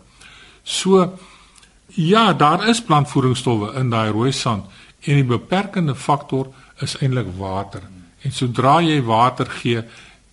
So 0.62 1.18
ja 1.94 2.32
daar 2.32 2.68
is 2.68 2.82
plantvoedingsstowwe 2.82 3.74
in 3.80 3.90
daai 3.90 4.10
rooi 4.10 4.32
sand 4.32 4.64
en 5.04 5.20
die 5.20 5.28
beperkende 5.28 5.94
faktor 5.94 6.48
is 6.84 6.96
eintlik 7.00 7.28
water. 7.38 7.82
En 8.24 8.32
sodra 8.32 8.78
jy 8.80 9.00
water 9.04 9.48
gee, 9.60 9.82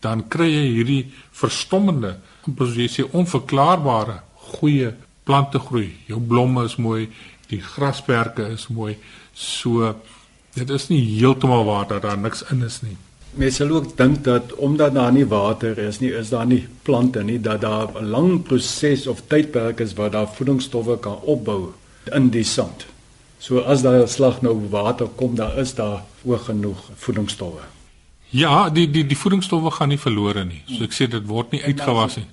dan 0.02 0.24
kry 0.32 0.48
jy 0.50 0.66
hierdie 0.78 1.02
verstommende, 1.38 2.16
amper 2.48 2.72
jy 2.76 2.88
sê 2.90 3.06
onverklaarbare 3.06 4.22
goeie 4.52 4.94
plante 5.28 5.60
groei. 5.60 5.92
Jou 6.08 6.20
blomme 6.20 6.66
is 6.66 6.78
mooi, 6.82 7.06
die 7.52 7.62
grasperke 7.62 8.48
is 8.56 8.70
mooi. 8.72 8.96
So 9.34 9.94
dit 10.56 10.70
is 10.70 10.90
nie 10.92 11.04
heeltemal 11.18 11.66
waar 11.68 11.88
dat 11.88 12.06
daar 12.08 12.20
niks 12.20 12.44
in 12.52 12.64
is 12.68 12.82
nie. 12.86 12.98
Mense 13.32 13.62
sal 13.62 13.70
ook 13.72 13.94
dink 13.96 14.24
dat 14.28 14.52
omdat 14.60 14.96
daar 14.98 15.12
nie 15.16 15.26
water 15.26 15.78
is 15.80 16.02
nie, 16.02 16.12
is 16.12 16.34
daar 16.34 16.48
nie 16.48 16.66
plante 16.84 17.24
nie, 17.24 17.40
dat 17.40 17.62
daar 17.62 17.88
'n 17.96 18.10
lang 18.12 18.44
proses 18.44 19.08
of 19.08 19.22
tydperk 19.28 19.80
is 19.80 19.94
waar 19.94 20.12
daar 20.12 20.28
voedingsstowwe 20.28 21.00
kan 21.00 21.20
opbou 21.22 21.72
in 22.12 22.30
die 22.30 22.44
sand. 22.44 22.91
So 23.42 23.60
as 23.66 23.82
daar 23.82 24.02
'n 24.02 24.08
slag 24.08 24.42
nou 24.42 24.70
water 24.70 25.08
kom, 25.08 25.36
daar 25.36 25.58
is 25.58 25.74
daar 25.74 26.04
ook 26.24 26.42
genoeg 26.42 26.90
voedingsstowwe. 26.96 27.62
Ja, 28.30 28.70
die 28.70 28.92
die 28.92 29.06
die 29.06 29.18
voedingsstowwe 29.18 29.72
gaan 29.72 29.90
nie 29.90 30.00
verlore 30.00 30.46
nie. 30.46 30.62
So 30.68 30.84
ek 30.84 30.94
sê 30.94 31.08
dit 31.10 31.26
word 31.28 31.52
nie 31.52 31.64
uitgewas 31.64 32.16
nie. 32.16 32.28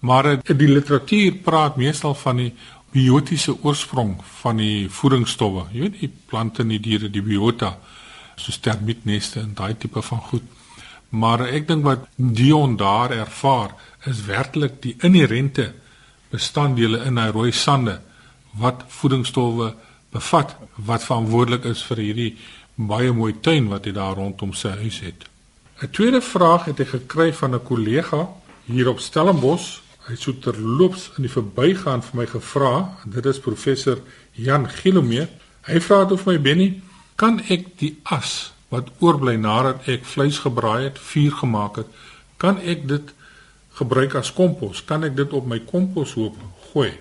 Maar 0.00 0.36
die 0.44 0.68
literatuur 0.68 1.32
praat 1.32 1.76
meestal 1.76 2.14
van 2.14 2.36
die 2.36 2.52
biotiese 2.92 3.56
oorsprong 3.62 4.16
van 4.42 4.56
die 4.56 4.88
voedingsstowwe. 4.90 5.64
Jy 5.72 5.80
weet 5.80 6.00
die 6.00 6.12
plante 6.26 6.62
en 6.62 6.68
die 6.68 6.80
diere, 6.80 7.10
die 7.10 7.22
biota, 7.22 7.76
so 8.36 8.52
termietneste 8.60 9.40
en 9.40 9.54
daai 9.54 9.74
tipe 9.78 10.02
van 10.02 10.18
goed. 10.18 10.42
Maar 11.08 11.48
ek 11.48 11.68
dink 11.68 11.84
wat 11.84 12.06
Dion 12.16 12.76
daar 12.76 13.10
ervaar 13.10 13.74
is 14.06 14.24
werklik 14.26 14.82
die 14.82 14.96
inherente 15.02 15.72
bestanddele 16.30 17.04
in 17.06 17.18
hy 17.18 17.30
rooi 17.34 17.52
sande 17.52 17.98
wat 18.58 18.84
voedingsstowwe 18.88 19.74
bevat 20.10 20.56
wat 20.74 21.04
verantwoordelik 21.04 21.64
is 21.70 21.82
vir 21.86 22.02
hierdie 22.02 22.30
baie 22.74 23.12
mooi 23.12 23.34
tuin 23.40 23.68
wat 23.70 23.86
hy 23.86 23.92
daar 23.94 24.16
rondom 24.18 24.52
sy 24.56 24.72
huis 24.82 25.00
het. 25.04 25.26
'n 25.82 25.90
Tweede 25.90 26.20
vraag 26.20 26.64
het 26.64 26.80
ek 26.80 26.88
gekry 26.88 27.32
van 27.32 27.54
'n 27.54 27.62
kollega 27.64 28.28
hier 28.64 28.88
op 28.88 29.00
Stellenbosch. 29.00 29.80
Hy 30.06 30.12
het 30.12 30.20
so 30.20 30.32
terloops 30.32 31.10
in 31.16 31.22
die 31.22 31.32
verbygaan 31.32 32.02
vir 32.02 32.16
my 32.16 32.26
gevra, 32.26 32.98
dit 33.04 33.26
is 33.26 33.38
professor 33.38 33.98
Jan 34.32 34.68
Gilomee. 34.68 35.28
Hy 35.62 35.80
vra 35.80 35.98
het 36.00 36.12
of 36.12 36.26
my 36.26 36.40
Benny, 36.40 36.82
kan 37.16 37.40
ek 37.48 37.78
die 37.78 37.98
as 38.02 38.52
wat 38.68 38.90
oorbly 38.98 39.36
nadat 39.36 39.88
ek 39.88 40.04
vleis 40.04 40.38
gebraai 40.38 40.84
het, 40.84 40.98
vuur 40.98 41.32
gemaak 41.32 41.76
het, 41.76 41.86
kan 42.36 42.58
ek 42.58 42.88
dit 42.88 43.12
gebruik 43.72 44.14
as 44.14 44.32
kompos? 44.32 44.84
Kan 44.84 45.04
ek 45.04 45.16
dit 45.16 45.32
op 45.32 45.46
my 45.46 45.58
komposhoop 45.58 46.36
gooi? 46.72 46.92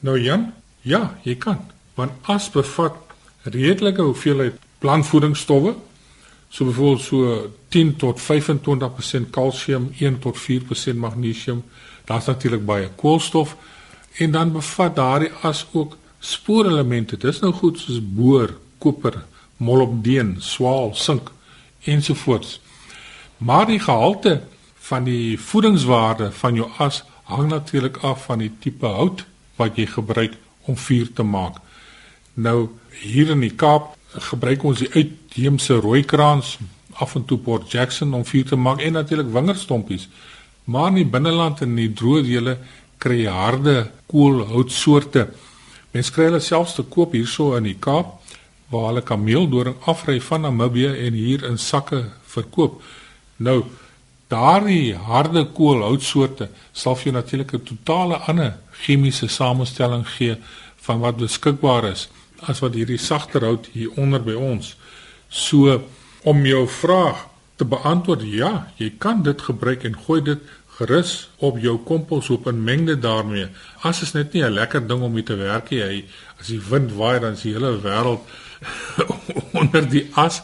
Nou 0.00 0.18
Jan, 0.18 0.52
ja, 0.82 1.14
jy 1.22 1.34
kan 1.34 1.58
want 1.94 2.12
as 2.22 2.50
bevat 2.50 2.94
redelike 3.42 4.02
hoeveelheid 4.02 4.58
plantvoedingsstowwe 4.78 5.74
so 6.48 6.64
byvoorbeeld 6.64 7.02
so 7.02 7.50
10 7.68 7.96
tot 7.96 8.20
25% 8.20 9.30
kalsium 9.30 9.92
1 9.98 10.18
tot 10.18 10.36
4% 10.38 10.94
magnesium 10.94 11.62
daar's 12.04 12.26
natuurlik 12.26 12.64
baie 12.66 12.88
koolstof. 12.96 13.56
En 14.18 14.30
dan 14.30 14.52
bevat 14.52 14.96
daardie 14.96 15.30
as 15.42 15.66
ook 15.72 15.96
spoorelemente. 16.18 17.16
Dis 17.16 17.40
nou 17.40 17.52
goed 17.52 17.78
soos 17.78 18.00
boor 18.02 18.52
koper 18.78 19.22
molibdeen 19.56 20.36
swaal 20.38 20.94
sink 20.94 21.30
ensovoorts 21.84 22.60
maar 23.42 23.66
die 23.66 23.80
gehalte 23.80 24.42
van 24.88 25.04
die 25.04 25.40
voedingswaarde 25.40 26.30
van 26.32 26.54
jou 26.54 26.68
as 26.82 27.02
hang 27.22 27.48
natuurlik 27.50 27.96
af 27.96 28.24
van 28.24 28.38
die 28.38 28.50
tipe 28.58 28.86
hout 28.86 29.24
wat 29.58 29.78
jy 29.78 29.86
gebruik 29.86 30.36
om 30.70 30.76
vuur 30.78 31.12
te 31.12 31.26
maak 31.26 31.58
Nou 32.34 32.68
Hier 33.00 33.30
in 33.32 33.40
die 33.40 33.54
Kaap 33.56 33.94
gebruik 34.28 34.64
ons 34.68 34.82
die 34.82 34.90
uitheemse 34.92 35.78
rooikraans, 35.80 36.58
af 37.00 37.16
en 37.16 37.24
toe 37.24 37.38
Port 37.40 37.72
Jackson 37.72 38.12
om 38.14 38.24
vuur 38.28 38.50
te 38.50 38.58
maak 38.60 38.82
en 38.84 38.98
natuurlik 38.98 39.32
wingerdstompies. 39.32 40.08
Maar 40.68 40.92
in 40.92 41.00
die 41.00 41.08
binneland 41.08 41.62
en 41.64 41.72
in 41.72 41.80
die 41.80 41.94
droë 41.96 42.22
dele 42.26 42.56
kry 43.02 43.22
jy 43.22 43.32
harde 43.32 43.76
koolhoutsoorte. 44.12 45.26
Mense 45.96 46.12
kry 46.12 46.28
hulle 46.28 46.42
selfs 46.44 46.76
te 46.76 46.84
koop 46.84 47.16
hierso 47.16 47.56
in 47.56 47.70
die 47.70 47.78
Kaap 47.80 48.18
waar 48.72 48.90
hulle 48.90 49.04
kameeldoring 49.04 49.80
afry 49.88 50.20
van 50.20 50.44
Namibië 50.46 50.92
en 51.06 51.16
hier 51.16 51.46
in 51.48 51.58
sakke 51.58 52.04
verkoop. 52.34 52.80
Nou 53.40 53.62
daardie 54.32 54.94
harde 55.08 55.46
koolhoutsoorte 55.56 56.52
sal 56.72 56.96
vir 56.96 57.10
jou 57.10 57.16
natuurlik 57.16 57.54
'n 57.54 57.64
totale 57.64 58.16
ander 58.28 58.58
chemiese 58.84 59.28
samestelling 59.28 60.06
gee 60.06 60.36
van 60.76 61.00
wat 61.00 61.16
beskikbaar 61.16 61.84
is 61.90 62.08
as 62.50 62.62
wat 62.64 62.74
hierdie 62.74 63.00
sagter 63.00 63.44
hout 63.46 63.68
hier 63.72 63.92
onder 64.00 64.22
by 64.22 64.34
ons. 64.34 64.74
So 65.28 65.80
om 66.22 66.46
jou 66.46 66.66
vraag 66.68 67.26
te 67.56 67.64
beantwoord, 67.64 68.22
ja, 68.26 68.52
jy 68.76 68.92
kan 68.98 69.22
dit 69.22 69.42
gebruik 69.42 69.84
en 69.84 69.98
gooi 70.06 70.20
dit 70.22 70.40
gerus 70.78 71.28
op 71.44 71.58
jou 71.60 71.76
komposhoop 71.86 72.46
en 72.50 72.62
meng 72.64 72.86
dit 72.88 73.00
daarmee. 73.02 73.48
As 73.86 74.02
is 74.02 74.14
net 74.14 74.32
nie 74.32 74.42
'n 74.42 74.54
lekker 74.54 74.86
ding 74.86 75.02
om 75.02 75.12
mee 75.12 75.22
te 75.22 75.36
werk 75.36 75.70
nie. 75.70 75.82
Hy 75.82 76.04
as 76.40 76.46
die 76.46 76.60
wind 76.70 76.92
waai 76.92 77.20
dan 77.20 77.32
is 77.32 77.42
die 77.42 77.52
hele 77.52 77.78
wêreld 77.80 78.20
onder 79.60 79.88
die 79.88 80.08
as 80.14 80.42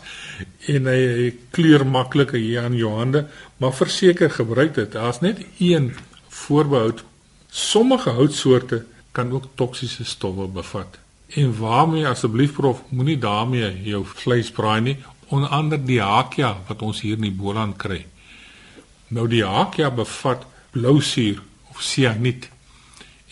en 0.67 0.87
hy, 0.87 1.01
hy 1.19 1.35
kleur 1.51 1.87
maklik 1.87 2.31
hier 2.31 2.63
aan 2.63 2.77
jou 2.77 2.93
hande, 2.99 3.27
maar 3.57 3.73
verseker 3.73 4.31
gebruik 4.31 4.75
dit. 4.75 4.93
Daar's 4.93 5.21
net 5.21 5.39
een 5.59 5.95
voorbehoud. 6.29 7.05
Sommige 7.51 8.11
houtsoorte 8.11 8.85
kan 9.13 9.33
ook 9.33 9.49
toksiese 9.55 10.05
stowwe 10.05 10.47
bevat. 10.47 10.99
En 11.37 11.59
waarmee 11.59 12.07
asseblief 12.09 12.53
prof, 12.53 12.83
moenie 12.89 13.19
daarmee 13.19 13.83
jou 13.85 14.05
vleis 14.07 14.51
braai 14.51 14.81
nie, 14.81 14.97
onder 15.29 15.49
andere 15.49 15.83
die 15.85 16.01
hakia 16.01 16.55
wat 16.69 16.83
ons 16.83 17.01
hier 17.05 17.19
in 17.19 17.27
die 17.29 17.35
Boland 17.35 17.77
kry. 17.77 18.07
Nou 19.13 19.27
die 19.29 19.45
hakia 19.45 19.91
bevat 19.91 20.47
blousuur 20.73 21.43
of 21.71 21.83
sianiet. 21.85 22.49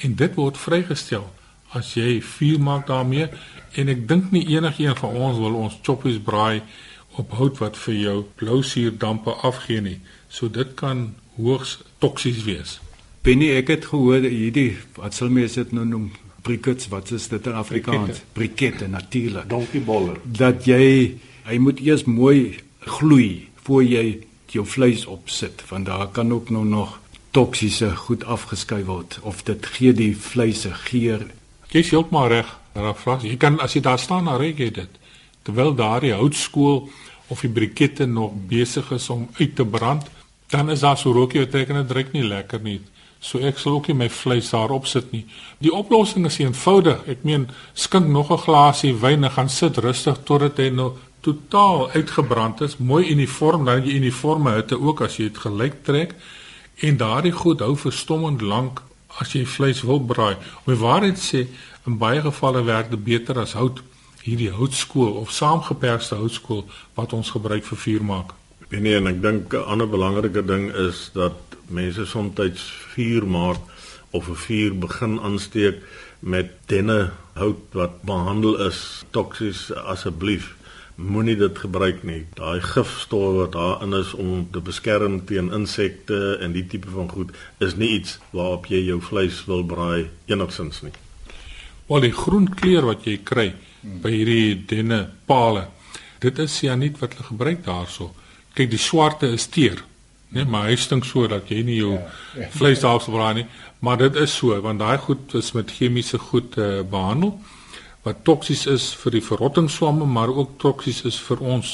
En 0.04 0.14
dit 0.14 0.34
word 0.36 0.58
vrygestel 0.60 1.24
as 1.76 1.94
jy 1.96 2.20
vuur 2.24 2.60
maak 2.62 2.86
daarmee 2.88 3.28
en 3.76 3.92
ek 3.92 4.04
dink 4.08 4.30
nie 4.32 4.44
enigiemand 4.54 5.00
van 5.02 5.16
ons 5.28 5.40
wil 5.40 5.56
ons 5.64 5.78
choppies 5.84 6.20
braai 6.24 6.62
op 7.20 7.32
hout 7.40 7.58
wat 7.60 7.76
vir 7.80 7.96
jou 7.96 8.16
blousuurdampe 8.40 9.32
afgee 9.48 9.80
nie. 9.80 9.98
So 10.28 10.52
dit 10.52 10.74
kan 10.76 11.14
hoogs 11.36 11.78
toksies 12.00 12.44
wees. 12.44 12.78
Benny, 13.24 13.50
ek 13.56 13.72
het 13.72 13.88
gehoor 13.90 14.24
hierdie 14.24 14.76
wat 14.96 15.16
sal 15.16 15.32
mense 15.32 15.64
dit 15.64 15.72
nou 15.76 15.84
noem 15.88 16.10
briquettes, 16.46 16.88
wat 16.92 17.10
is 17.14 17.28
dit 17.32 17.46
in 17.50 17.58
Afrikaans? 17.58 18.22
Briquette 18.36 18.88
natuurlik. 18.88 19.48
Donkieboller. 19.50 20.20
Dat 20.24 20.66
jy 20.68 21.16
hy 21.46 21.58
moet 21.62 21.82
eers 21.82 22.06
mooi 22.10 22.58
gloei 22.86 23.48
voor 23.66 23.84
jy 23.86 24.06
jou 24.54 24.64
vleis 24.66 25.04
opsit 25.10 25.62
want 25.68 25.86
daar 25.86 26.08
kan 26.14 26.32
ook 26.32 26.50
nou 26.54 26.64
nog 26.64 26.96
toksiese 27.36 27.90
goed 27.96 28.24
afgeskei 28.24 28.84
word 28.86 29.18
of 29.22 29.42
dit 29.44 29.66
gee 29.76 29.92
die 29.92 30.14
vleis 30.16 30.62
se 30.64 30.72
geur. 30.86 31.26
Jy's 31.68 31.90
heeltemal 31.92 32.30
reg, 32.32 32.52
Rafras. 32.76 33.26
Jy 33.26 33.36
kan 33.40 33.58
as 33.60 33.74
jy 33.76 33.82
daar 33.84 34.00
staan, 34.00 34.28
dan 34.30 34.38
reik 34.40 34.62
jy 34.62 34.70
dit. 34.78 35.00
Terwyl 35.44 35.74
daardie 35.76 36.14
houtskool 36.16 36.86
of 37.32 37.42
die 37.42 37.50
brikette 37.52 38.06
nog 38.06 38.34
besig 38.48 38.88
is 38.94 39.08
om 39.10 39.26
uit 39.40 39.56
te 39.58 39.66
brand, 39.66 40.06
dan 40.52 40.70
is 40.70 40.84
daar 40.86 40.98
so 40.98 41.12
rookie 41.12 41.42
wat 41.42 41.52
trek 41.52 41.72
en 41.74 41.82
dit 41.82 41.96
ruik 41.98 42.12
nie 42.14 42.24
lekker 42.24 42.62
nie. 42.62 42.80
So 43.26 43.42
ek 43.42 43.58
sal 43.58 43.78
ook 43.78 43.88
nie 43.90 43.98
my 44.04 44.08
vleis 44.12 44.52
daarop 44.54 44.86
sit 44.86 45.10
nie. 45.10 45.24
Die 45.58 45.72
oplossing 45.74 46.28
is 46.28 46.38
eenvoudig. 46.38 47.02
Ek 47.10 47.24
meen, 47.26 47.48
skink 47.74 48.06
nog 48.06 48.30
'n 48.30 48.44
glasie 48.46 48.94
wyn 48.94 49.24
en 49.24 49.30
gaan 49.30 49.48
sit 49.50 49.78
rustig 49.78 50.18
totdat 50.24 50.58
hy 50.62 50.70
nou 50.70 50.92
totaal 51.20 51.90
uitgebrand 51.90 52.60
is, 52.60 52.76
mooi 52.78 53.10
uniform, 53.10 53.64
dan 53.64 53.82
jy 53.82 53.96
uniforme 53.98 54.52
hitte 54.54 54.78
ook 54.80 55.00
as 55.00 55.16
jy 55.16 55.24
dit 55.30 55.38
gelyk 55.38 55.82
trek 55.82 56.14
en 56.86 56.96
daardie 56.96 57.32
goed 57.32 57.60
hou 57.60 57.74
verstommend 57.76 58.40
lank 58.40 58.82
as 59.20 59.32
jy 59.32 59.44
vleis 59.46 59.82
wil 59.82 60.00
braai. 60.00 60.36
Om 60.64 60.74
die 60.74 60.82
waarheid 60.82 61.18
sê, 61.18 61.46
in 61.86 61.98
baie 61.98 62.20
gevalle 62.20 62.62
werk 62.64 62.90
dit 62.90 63.04
beter 63.04 63.38
as 63.38 63.56
hout 63.58 63.80
hierdie 64.22 64.50
houtskool 64.50 65.14
of 65.22 65.30
saamgeperste 65.30 66.14
houtskool 66.14 66.64
wat 66.94 67.12
ons 67.12 67.30
gebruik 67.30 67.64
vir 67.64 67.78
vuur 67.78 68.04
maak. 68.04 68.34
Nee, 68.70 68.96
en 68.98 69.06
ek 69.06 69.22
dink 69.22 69.54
'n 69.54 69.64
ander 69.66 69.88
belangrike 69.88 70.42
ding 70.44 70.70
is 70.74 71.10
dat 71.14 71.34
mense 71.68 72.06
soms 72.06 72.34
vuur 72.96 73.26
maak 73.26 73.60
of 74.10 74.28
'n 74.28 74.42
vuur 74.46 74.78
begin 74.78 75.20
aansteek 75.20 75.76
met 76.20 76.50
denne 76.66 77.12
hout 77.32 77.64
wat 77.72 78.02
behandel 78.02 78.56
is 78.68 79.04
toksies 79.10 79.72
asseblief 79.72 80.54
moenie 80.96 81.36
dit 81.36 81.58
gebruik 81.58 82.02
nie. 82.08 82.24
Daai 82.34 82.60
gifstowwe 82.64 83.42
wat 83.42 83.52
daarin 83.52 83.92
is 83.98 84.14
om 84.16 84.48
te 84.52 84.60
beskerm 84.64 85.18
teen 85.28 85.52
insekte 85.52 86.38
en 86.40 86.52
die 86.56 86.64
tipe 86.66 86.88
van 86.90 87.08
goed 87.12 87.34
is 87.60 87.76
nie 87.76 87.90
iets 87.98 88.18
waarop 88.30 88.66
jy 88.72 88.80
jou 88.86 89.00
vleis 89.04 89.42
wil 89.44 89.64
braai 89.64 90.08
enigsins 90.26 90.82
nie. 90.82 90.94
Wel 91.86 92.08
die 92.08 92.16
groen 92.16 92.48
kleur 92.48 92.88
wat 92.88 93.04
jy 93.04 93.18
kry 93.24 93.50
by 94.02 94.10
hierdie 94.10 94.56
denne 94.72 95.04
pale. 95.28 95.68
Dit 96.18 96.40
is 96.42 96.56
sianiet 96.56 96.98
wat 96.98 97.14
hulle 97.14 97.28
gebruik 97.28 97.62
daarso. 97.66 98.14
Kyk 98.56 98.72
die 98.72 98.80
swarte 98.80 99.28
is 99.36 99.46
teer. 99.52 99.84
Nee, 100.28 100.44
maar 100.44 100.66
hy 100.66 100.76
stink 100.76 101.04
so 101.06 101.26
dat 101.30 101.48
jy 101.48 101.60
nie 101.62 101.76
jou 101.78 101.92
ja, 101.94 102.06
ja, 102.34 102.48
vleis 102.50 102.80
daarop 102.82 103.06
braai 103.06 103.34
nie, 103.34 103.46
maar 103.78 104.00
dit 104.00 104.16
is 104.18 104.34
so 104.34 104.56
want 104.62 104.82
daai 104.82 104.98
goed 104.98 105.34
is 105.38 105.52
met 105.54 105.70
chemiese 105.70 106.18
goed 106.18 106.58
uh, 106.58 106.82
behandel 106.82 107.36
wat 108.06 108.22
toksies 108.26 108.66
is 108.70 108.92
vir 108.94 109.16
die 109.16 109.22
verrottingsswamme, 109.24 110.06
maar 110.06 110.30
ook 110.30 110.58
toksies 110.62 111.02
is 111.10 111.16
vir 111.28 111.40
ons 111.42 111.72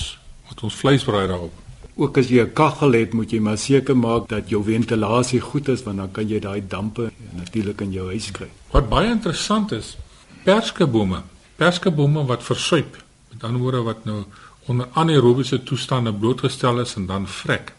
wat 0.48 0.62
ons 0.64 0.78
vleis 0.80 1.04
braai 1.04 1.26
daarop. 1.28 1.58
Ook 1.96 2.18
as 2.18 2.30
jy 2.32 2.40
'n 2.44 2.52
kaggel 2.52 2.92
het, 2.92 3.12
moet 3.12 3.32
jy 3.32 3.40
maar 3.40 3.58
seker 3.58 3.96
maak 3.96 4.28
dat 4.28 4.48
jou 4.48 4.62
ventilasie 4.64 5.40
goed 5.40 5.68
is 5.68 5.82
want 5.82 5.96
dan 5.96 6.10
kan 6.12 6.28
jy 6.28 6.40
daai 6.40 6.62
dampe 6.68 7.10
natuurlik 7.36 7.80
in 7.80 7.92
jou 7.92 8.06
huis 8.08 8.30
kry. 8.30 8.48
Wat 8.72 8.88
baie 8.88 9.10
interessant 9.10 9.72
is, 9.72 9.96
perskebome, 10.44 11.22
perskebome 11.56 12.24
wat 12.26 12.42
versuip, 12.42 12.96
met 13.32 13.44
ander 13.44 13.60
woorde 13.60 13.82
wat 13.82 14.04
nou 14.04 14.24
onder 14.66 14.88
anaerobiese 14.92 15.62
toestande 15.62 16.12
blootgestel 16.12 16.80
is 16.80 16.94
en 16.96 17.06
dan 17.06 17.28
vrek. 17.28 17.72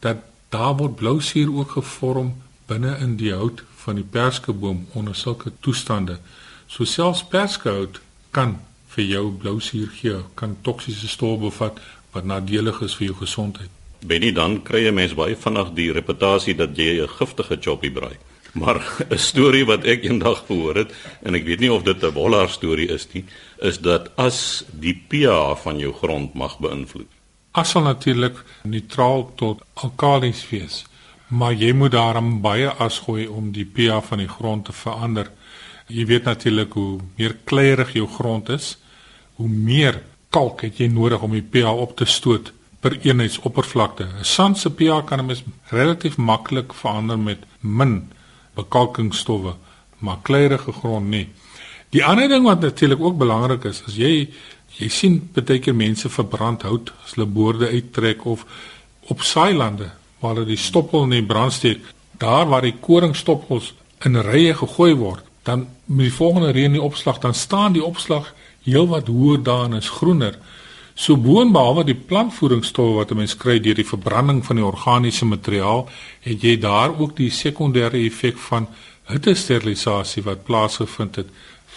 Dat 0.00 0.16
daar 0.48 0.76
word 0.76 0.96
blousuur 0.96 1.54
ook 1.54 1.70
gevorm 1.70 2.34
binne 2.66 2.96
in 3.00 3.16
die 3.16 3.32
hout 3.32 3.62
van 3.84 3.94
die 3.94 4.04
perskeboom 4.04 4.86
onder 4.92 5.16
sulke 5.16 5.52
toestande. 5.60 6.18
So 6.66 6.84
selfs 6.84 7.24
perskehout 7.24 8.00
kan 8.30 8.58
vir 8.92 9.04
jou 9.04 9.24
blousuur 9.32 9.88
gee, 10.00 10.20
kan 10.34 10.56
toksiese 10.62 11.08
stowwe 11.08 11.48
bevat 11.48 11.80
wat 12.12 12.24
nadelig 12.24 12.80
is 12.84 12.96
vir 12.98 13.10
jou 13.10 13.18
gesondheid. 13.22 13.70
Benny 14.06 14.30
dan 14.32 14.60
kry 14.62 14.84
jy 14.84 14.94
mens 14.94 15.14
baie 15.18 15.36
vinnig 15.36 15.72
die 15.76 15.90
reputasie 15.92 16.54
dat 16.54 16.76
jy 16.76 17.02
'n 17.02 17.14
giftige 17.18 17.58
choppie 17.60 17.90
braai. 17.90 18.16
Maar 18.52 18.78
'n 19.10 19.18
storie 19.18 19.64
wat 19.66 19.84
ek 19.84 20.04
eendag 20.04 20.46
gehoor 20.46 20.74
het 20.74 20.94
en 21.22 21.34
ek 21.34 21.44
weet 21.44 21.60
nie 21.60 21.72
of 21.72 21.82
dit 21.82 22.02
'n 22.02 22.12
bollaar 22.12 22.48
storie 22.48 22.88
is 22.88 23.06
nie, 23.12 23.24
is 23.58 23.78
dat 23.78 24.10
as 24.16 24.64
die 24.70 24.94
pH 25.08 25.56
van 25.62 25.78
jou 25.78 25.92
grond 25.92 26.34
mag 26.34 26.58
beïnvloed. 26.58 27.17
As 27.52 27.70
sal 27.70 27.82
natuurlik 27.82 28.44
neutraal 28.62 29.32
tot 29.36 29.62
alkalies 29.74 30.42
wees, 30.50 30.84
maar 31.28 31.52
jy 31.52 31.72
moet 31.72 31.92
daarom 31.92 32.40
baie 32.40 32.68
as 32.68 33.00
gooi 33.04 33.26
om 33.26 33.52
die 33.52 33.64
pH 33.64 34.02
van 34.10 34.22
die 34.22 34.28
grond 34.28 34.64
te 34.64 34.72
verander. 34.72 35.30
Jy 35.88 36.04
weet 36.06 36.24
natuurlik 36.24 36.72
hoe 36.72 37.00
meer 37.16 37.36
kleierig 37.44 37.94
jou 37.96 38.06
grond 38.06 38.48
is, 38.48 38.76
hoe 39.36 39.48
meer 39.48 40.02
kalk 40.30 40.62
het 40.66 40.80
jy 40.80 40.88
nodig 40.92 41.22
om 41.22 41.32
die 41.32 41.44
pH 41.44 41.72
op 41.72 41.96
te 41.96 42.04
stoot 42.04 42.52
per 42.80 42.98
eenheidsoppervlakte. 43.02 44.04
'n 44.04 44.24
Sand 44.24 44.58
se 44.58 44.70
pH 44.70 45.04
kan 45.04 45.26
mens 45.26 45.42
relatief 45.70 46.16
maklik 46.16 46.72
verander 46.72 47.18
met 47.18 47.38
min 47.60 48.12
bekalkingsstowwe, 48.54 49.54
maar 49.98 50.18
kleierige 50.22 50.72
grond 50.72 51.08
nie. 51.08 51.28
Die 51.90 52.04
ander 52.04 52.28
ding 52.28 52.44
wat 52.44 52.60
natuurlik 52.60 53.00
ook 53.00 53.18
belangrik 53.18 53.64
is, 53.64 53.82
as 53.86 53.96
jy 53.96 54.28
jy 54.76 54.88
sien 54.88 55.20
baie 55.34 55.58
keer 55.58 55.74
mense 55.74 56.08
verbrand 56.08 56.62
hout 56.62 56.92
as 57.04 57.14
hulle 57.16 57.26
boorde 57.26 57.68
uittrek 57.68 58.24
of 58.26 58.44
op 59.08 59.22
saailande 59.22 59.90
waar 60.20 60.34
hulle 60.34 60.46
die 60.52 60.60
stoppel 60.60 61.06
in 61.06 61.16
die 61.16 61.24
brand 61.26 61.52
steek, 61.52 61.80
daar 62.18 62.46
waar 62.50 62.66
die 62.66 62.76
koringstoppels 62.80 63.72
in 64.06 64.18
rye 64.22 64.54
gegooi 64.54 64.94
word, 64.98 65.24
dan 65.46 65.66
met 65.86 66.08
die 66.08 66.14
volgende 66.14 66.50
reën 66.52 66.74
die 66.76 66.82
opslag 66.82 67.18
dan 67.22 67.34
staan 67.34 67.72
die 67.72 67.84
opslag 67.84 68.34
heelwat 68.66 69.08
hoër 69.08 69.42
daar 69.42 69.64
en 69.68 69.78
is 69.78 69.88
groener. 69.88 70.36
So 70.98 71.16
boonbehalwe 71.16 71.84
die 71.86 71.98
plantvoedingsstowwe 72.10 72.98
wat 72.98 73.10
'n 73.10 73.16
mens 73.16 73.36
kry 73.36 73.60
deur 73.60 73.74
die 73.74 73.86
verbranding 73.86 74.44
van 74.44 74.56
die 74.56 74.64
organiese 74.64 75.24
materiaal, 75.24 75.88
het 76.20 76.42
jy 76.42 76.58
daar 76.58 76.98
ook 76.98 77.16
die 77.16 77.30
sekondêre 77.30 78.04
effek 78.06 78.38
van 78.38 78.66
hittesterilisasie 79.04 80.22
wat 80.22 80.44
plaasgevind 80.44 81.16
het 81.16 81.28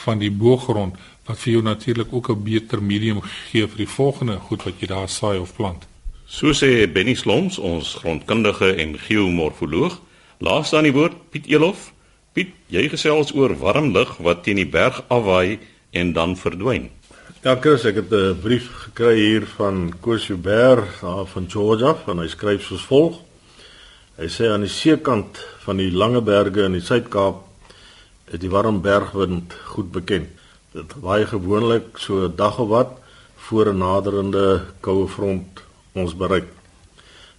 van 0.04 0.20
die 0.20 0.32
boergrond 0.32 0.96
wat 1.26 1.40
vir 1.40 1.54
jou 1.54 1.64
natuurlik 1.64 2.14
ook 2.14 2.30
'n 2.30 2.44
beter 2.44 2.84
medium 2.84 3.22
gee 3.22 3.68
vir 3.68 3.78
die 3.78 3.94
volgende 3.98 4.40
goed 4.40 4.64
wat 4.64 4.80
jy 4.80 4.88
daar 4.88 5.10
saai 5.10 5.40
of 5.40 5.56
plant. 5.56 5.88
So 6.26 6.54
sê 6.54 6.92
Benny 6.92 7.14
Sloms, 7.14 7.58
ons 7.58 7.96
grondkundige 7.96 8.76
en 8.76 9.00
geomorfoloog. 9.00 10.00
Laaste 10.40 10.78
aan 10.78 10.84
die 10.84 10.94
woord 10.94 11.30
Piet 11.30 11.48
Elof. 11.48 11.92
Piet, 12.34 12.54
jy 12.68 12.88
gesels 12.90 13.34
oor 13.36 13.58
warm 13.60 13.92
lug 13.92 14.18
wat 14.18 14.44
teen 14.44 14.56
die 14.56 14.66
berg 14.66 15.04
afwaai 15.08 15.60
en 15.92 16.14
dan 16.14 16.38
verdwyn. 16.38 16.90
Ja, 17.44 17.58
Chris, 17.60 17.86
ek 17.86 17.96
het 17.96 18.12
'n 18.12 18.40
brief 18.42 18.70
gekry 18.72 19.16
hier 19.16 19.46
van 19.58 19.94
Koos 20.00 20.28
Joubert 20.28 21.02
daar 21.02 21.26
van 21.26 21.50
Georgia 21.50 21.98
en 22.08 22.18
hy 22.18 22.28
skryf 22.28 22.64
soos 22.64 22.86
volg. 22.86 23.20
Hy 24.18 24.28
sê 24.28 24.48
aan 24.52 24.62
die 24.62 24.70
seekant 24.70 25.40
van 25.66 25.78
die 25.78 25.92
lange 25.92 26.22
berge 26.22 26.64
in 26.64 26.72
die 26.72 26.82
Suid-Kaap 26.82 27.44
is 28.32 28.40
die 28.40 28.50
warm 28.50 28.82
bergwind 28.82 29.54
goed 29.66 29.92
bekend. 29.92 30.30
Dit 30.72 30.94
waai 31.04 31.26
gewoonlik 31.26 31.98
so 31.98 32.24
'n 32.24 32.36
dag 32.36 32.60
of 32.60 32.68
wat 32.68 32.92
voor 33.36 33.68
'n 33.68 33.78
naderende 33.78 34.66
koue 34.80 35.08
front 35.08 35.62
ons 35.92 36.16
bereik. 36.16 36.48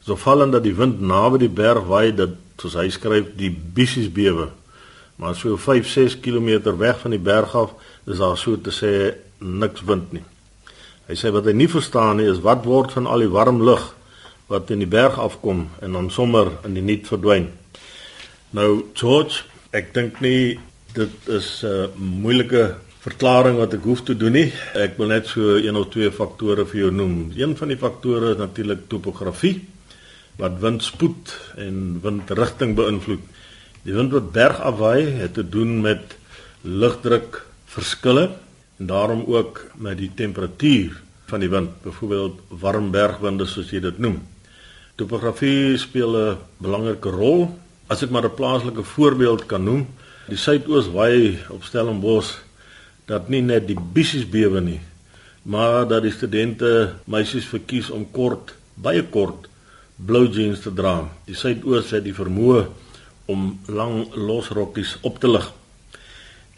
So 0.05 0.17
vallend 0.17 0.53
dat 0.53 0.63
die 0.63 0.75
wind 0.75 1.01
naby 1.01 1.39
die 1.39 1.49
berg 1.49 1.87
waai 1.87 2.15
dat 2.15 2.31
soos 2.57 2.75
hy 2.75 2.89
skryf 2.91 3.27
die 3.37 3.51
bissies 3.51 4.13
bewe. 4.13 4.49
Maar 5.17 5.35
so 5.35 5.57
5-6 5.57 6.21
km 6.21 6.77
weg 6.77 6.99
van 6.99 7.11
die 7.11 7.23
berg 7.23 7.55
af 7.57 7.71
is 8.07 8.19
daar 8.19 8.37
so 8.39 8.61
te 8.61 8.71
sê 8.71 9.15
niks 9.39 9.83
wind 9.83 10.13
nie. 10.13 10.25
Hy 11.07 11.15
sê 11.15 11.33
wat 11.33 11.45
hy 11.45 11.53
nie 11.53 11.69
verstaan 11.69 12.17
nie 12.17 12.29
is 12.31 12.41
wat 12.41 12.65
word 12.65 12.93
van 12.93 13.07
al 13.07 13.19
die 13.19 13.33
warm 13.33 13.63
lug 13.63 13.95
wat 14.47 14.71
in 14.71 14.79
die 14.79 14.91
berg 14.91 15.19
afkom 15.19 15.69
en 15.81 15.93
dan 15.93 16.11
sommer 16.11 16.51
in 16.65 16.75
die 16.75 16.83
niet 16.83 17.07
verdwyn. 17.07 17.49
Nou 18.51 18.85
George, 18.95 19.45
ek 19.71 19.95
dink 19.95 20.21
nie 20.21 20.59
dit 20.93 21.29
is 21.29 21.63
'n 21.63 21.67
uh, 21.67 21.87
moeilike 21.97 22.77
verklaring 23.03 23.59
wat 23.59 23.75
ek 23.75 23.87
hoef 23.89 24.05
te 24.07 24.15
doen 24.15 24.37
nie. 24.37 24.49
Ek 24.79 24.95
wil 25.01 25.11
net 25.11 25.27
so 25.27 25.57
een 25.59 25.79
of 25.79 25.91
twee 25.91 26.11
faktore 26.15 26.67
vir 26.71 26.85
jou 26.85 26.91
noem. 26.95 27.33
Een 27.35 27.57
van 27.59 27.73
die 27.73 27.79
faktore 27.81 28.35
is 28.37 28.41
natuurlik 28.41 28.87
topografie 28.91 29.57
wat 30.39 30.61
windspoed 30.63 31.33
en 31.61 31.99
windrigting 32.03 32.77
beïnvloed. 32.79 33.25
Die 33.83 33.95
wind 33.97 34.15
wat 34.15 34.31
berg 34.35 34.61
afwaai 34.63 35.19
het 35.19 35.35
te 35.35 35.43
doen 35.43 35.81
met 35.83 36.15
lugdruk 36.63 37.41
verskille 37.73 38.29
en 38.79 38.87
daarom 38.87 39.25
ook 39.27 39.65
met 39.83 39.99
die 39.99 40.11
temperatuur 40.15 40.95
van 41.33 41.43
die 41.43 41.51
wind, 41.51 41.75
byvoorbeeld 41.83 42.39
warm 42.63 42.91
bergwinde 42.95 43.47
soos 43.49 43.73
jy 43.73 43.81
dit 43.83 43.99
noem. 43.99 44.21
Topografie 45.01 45.79
speel 45.79 46.15
'n 46.17 46.39
belangrike 46.61 47.11
rol. 47.11 47.51
As 47.89 48.03
ek 48.03 48.11
maar 48.11 48.25
'n 48.25 48.35
plaaslike 48.35 48.83
voorbeeld 48.83 49.47
kan 49.47 49.65
noem, 49.65 49.87
die 50.29 50.37
suidoos 50.37 50.87
waai 50.93 51.39
op 51.51 51.65
Stellenbosch 51.65 52.39
dat 53.13 53.29
nie 53.29 53.43
net 53.45 53.69
die 53.69 53.77
bissies 53.77 54.25
bewe 54.29 54.63
nie, 54.65 54.81
maar 55.45 55.85
dat 55.91 56.07
die 56.07 56.15
studente 56.15 56.95
meisies 57.05 57.49
verkies 57.51 57.91
om 57.93 58.07
kort, 58.15 58.55
baie 58.75 59.03
kort 59.05 59.51
blou 60.07 60.27
jeans 60.27 60.63
te 60.65 60.73
dra. 60.75 60.95
Die 61.27 61.37
suidoos 61.39 61.93
het 61.95 62.07
die 62.07 62.17
vermoë 62.17 62.65
om 63.31 63.53
lang 63.71 64.15
losrokkies 64.17 64.97
op 65.07 65.21
te 65.23 65.31
lig. 65.31 65.47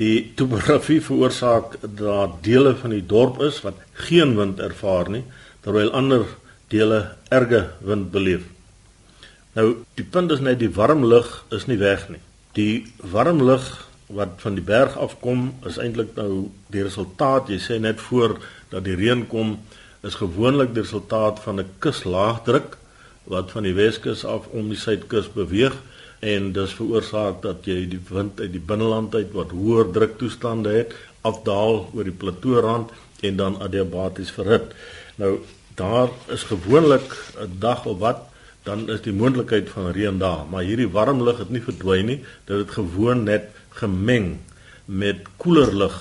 Die 0.00 0.32
topografie 0.38 1.00
veroorsaak 1.04 1.76
dat 1.82 2.40
dele 2.46 2.74
van 2.80 2.94
die 2.96 3.04
dorp 3.06 3.40
is 3.44 3.60
wat 3.66 3.78
geen 4.08 4.34
wind 4.38 4.62
ervaar 4.62 5.10
nie, 5.12 5.22
terwyl 5.62 5.92
ander 5.94 6.26
dele 6.72 7.14
erge 7.30 7.68
wind 7.84 8.10
beleef. 8.14 8.48
Nou, 9.54 9.68
die 9.94 10.06
punt 10.06 10.32
is 10.34 10.42
net 10.42 10.58
die 10.58 10.72
warm 10.74 11.04
lug 11.06 11.44
is 11.54 11.68
nie 11.70 11.78
weg 11.78 12.08
nie. 12.10 12.22
Die 12.58 12.86
warm 13.12 13.42
lug 13.44 13.68
wat 14.06 14.28
van 14.36 14.54
die 14.54 14.64
berg 14.64 14.98
afkom 14.98 15.54
is 15.66 15.78
eintlik 15.80 16.14
nou 16.16 16.50
die 16.72 16.82
resultaat, 16.82 17.48
jy 17.48 17.58
sê 17.58 17.78
net 17.80 18.00
voor 18.00 18.36
dat 18.70 18.84
die 18.84 18.96
reën 18.98 19.26
kom, 19.26 19.58
is 20.04 20.18
gewoonlik 20.20 20.74
die 20.74 20.84
resultaat 20.84 21.40
van 21.40 21.60
'n 21.60 21.70
kuslaagdruk 21.78 22.76
wat 23.24 23.50
van 23.50 23.62
die 23.62 23.74
Weskus 23.74 24.24
af 24.24 24.46
om 24.52 24.68
die 24.68 24.78
Suidkus 24.78 25.32
beweeg. 25.32 25.74
En 26.20 26.52
dis 26.52 26.72
veroorsaak 26.72 27.42
dat 27.42 27.66
jy 27.68 27.88
die 27.88 28.00
wind 28.08 28.40
uit 28.40 28.52
die 28.52 28.60
binneland 28.60 29.14
uit 29.14 29.32
wat 29.32 29.50
hoër 29.50 29.90
druktoestande 29.92 30.72
het 30.72 30.94
afdaal 31.20 31.90
oor 31.94 32.04
die 32.04 32.12
platoorand 32.12 32.90
en 33.20 33.36
dan 33.36 33.60
adiabaties 33.62 34.30
verhit. 34.30 34.72
Nou 35.16 35.38
daar 35.74 36.08
is 36.28 36.42
gewoonlik 36.42 37.16
'n 37.40 37.58
dag 37.58 37.86
of 37.86 37.98
wat 37.98 38.18
dan 38.62 38.88
is 38.88 39.02
die 39.04 39.12
moontlikheid 39.12 39.68
van 39.68 39.90
reën 39.92 40.18
daar, 40.18 40.46
maar 40.50 40.62
hierdie 40.62 40.88
warm 40.88 41.22
lug 41.22 41.38
het 41.38 41.50
nie 41.50 41.60
verdwyn 41.60 42.06
nie, 42.06 42.24
dit 42.44 42.56
het 42.58 42.70
gewoon 42.70 43.22
net 43.22 43.50
gemeng 43.80 44.38
met 44.84 45.26
koeler 45.36 45.72
lug 45.74 45.96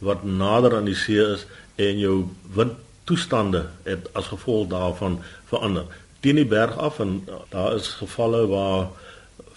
wat 0.00 0.24
nader 0.24 0.76
aan 0.76 0.88
die 0.88 0.96
see 0.96 1.20
is 1.20 1.44
en 1.80 1.98
jou 2.00 2.16
windtoestande 2.56 3.66
het 3.84 4.08
as 4.16 4.30
gevolg 4.32 4.70
daarvan 4.72 5.20
verander. 5.50 5.86
Teen 6.20 6.40
die 6.40 6.48
berg 6.48 6.76
af 6.78 7.00
en 7.00 7.20
daar 7.52 7.76
is 7.76 7.94
gevalle 8.00 8.46
waar 8.48 8.90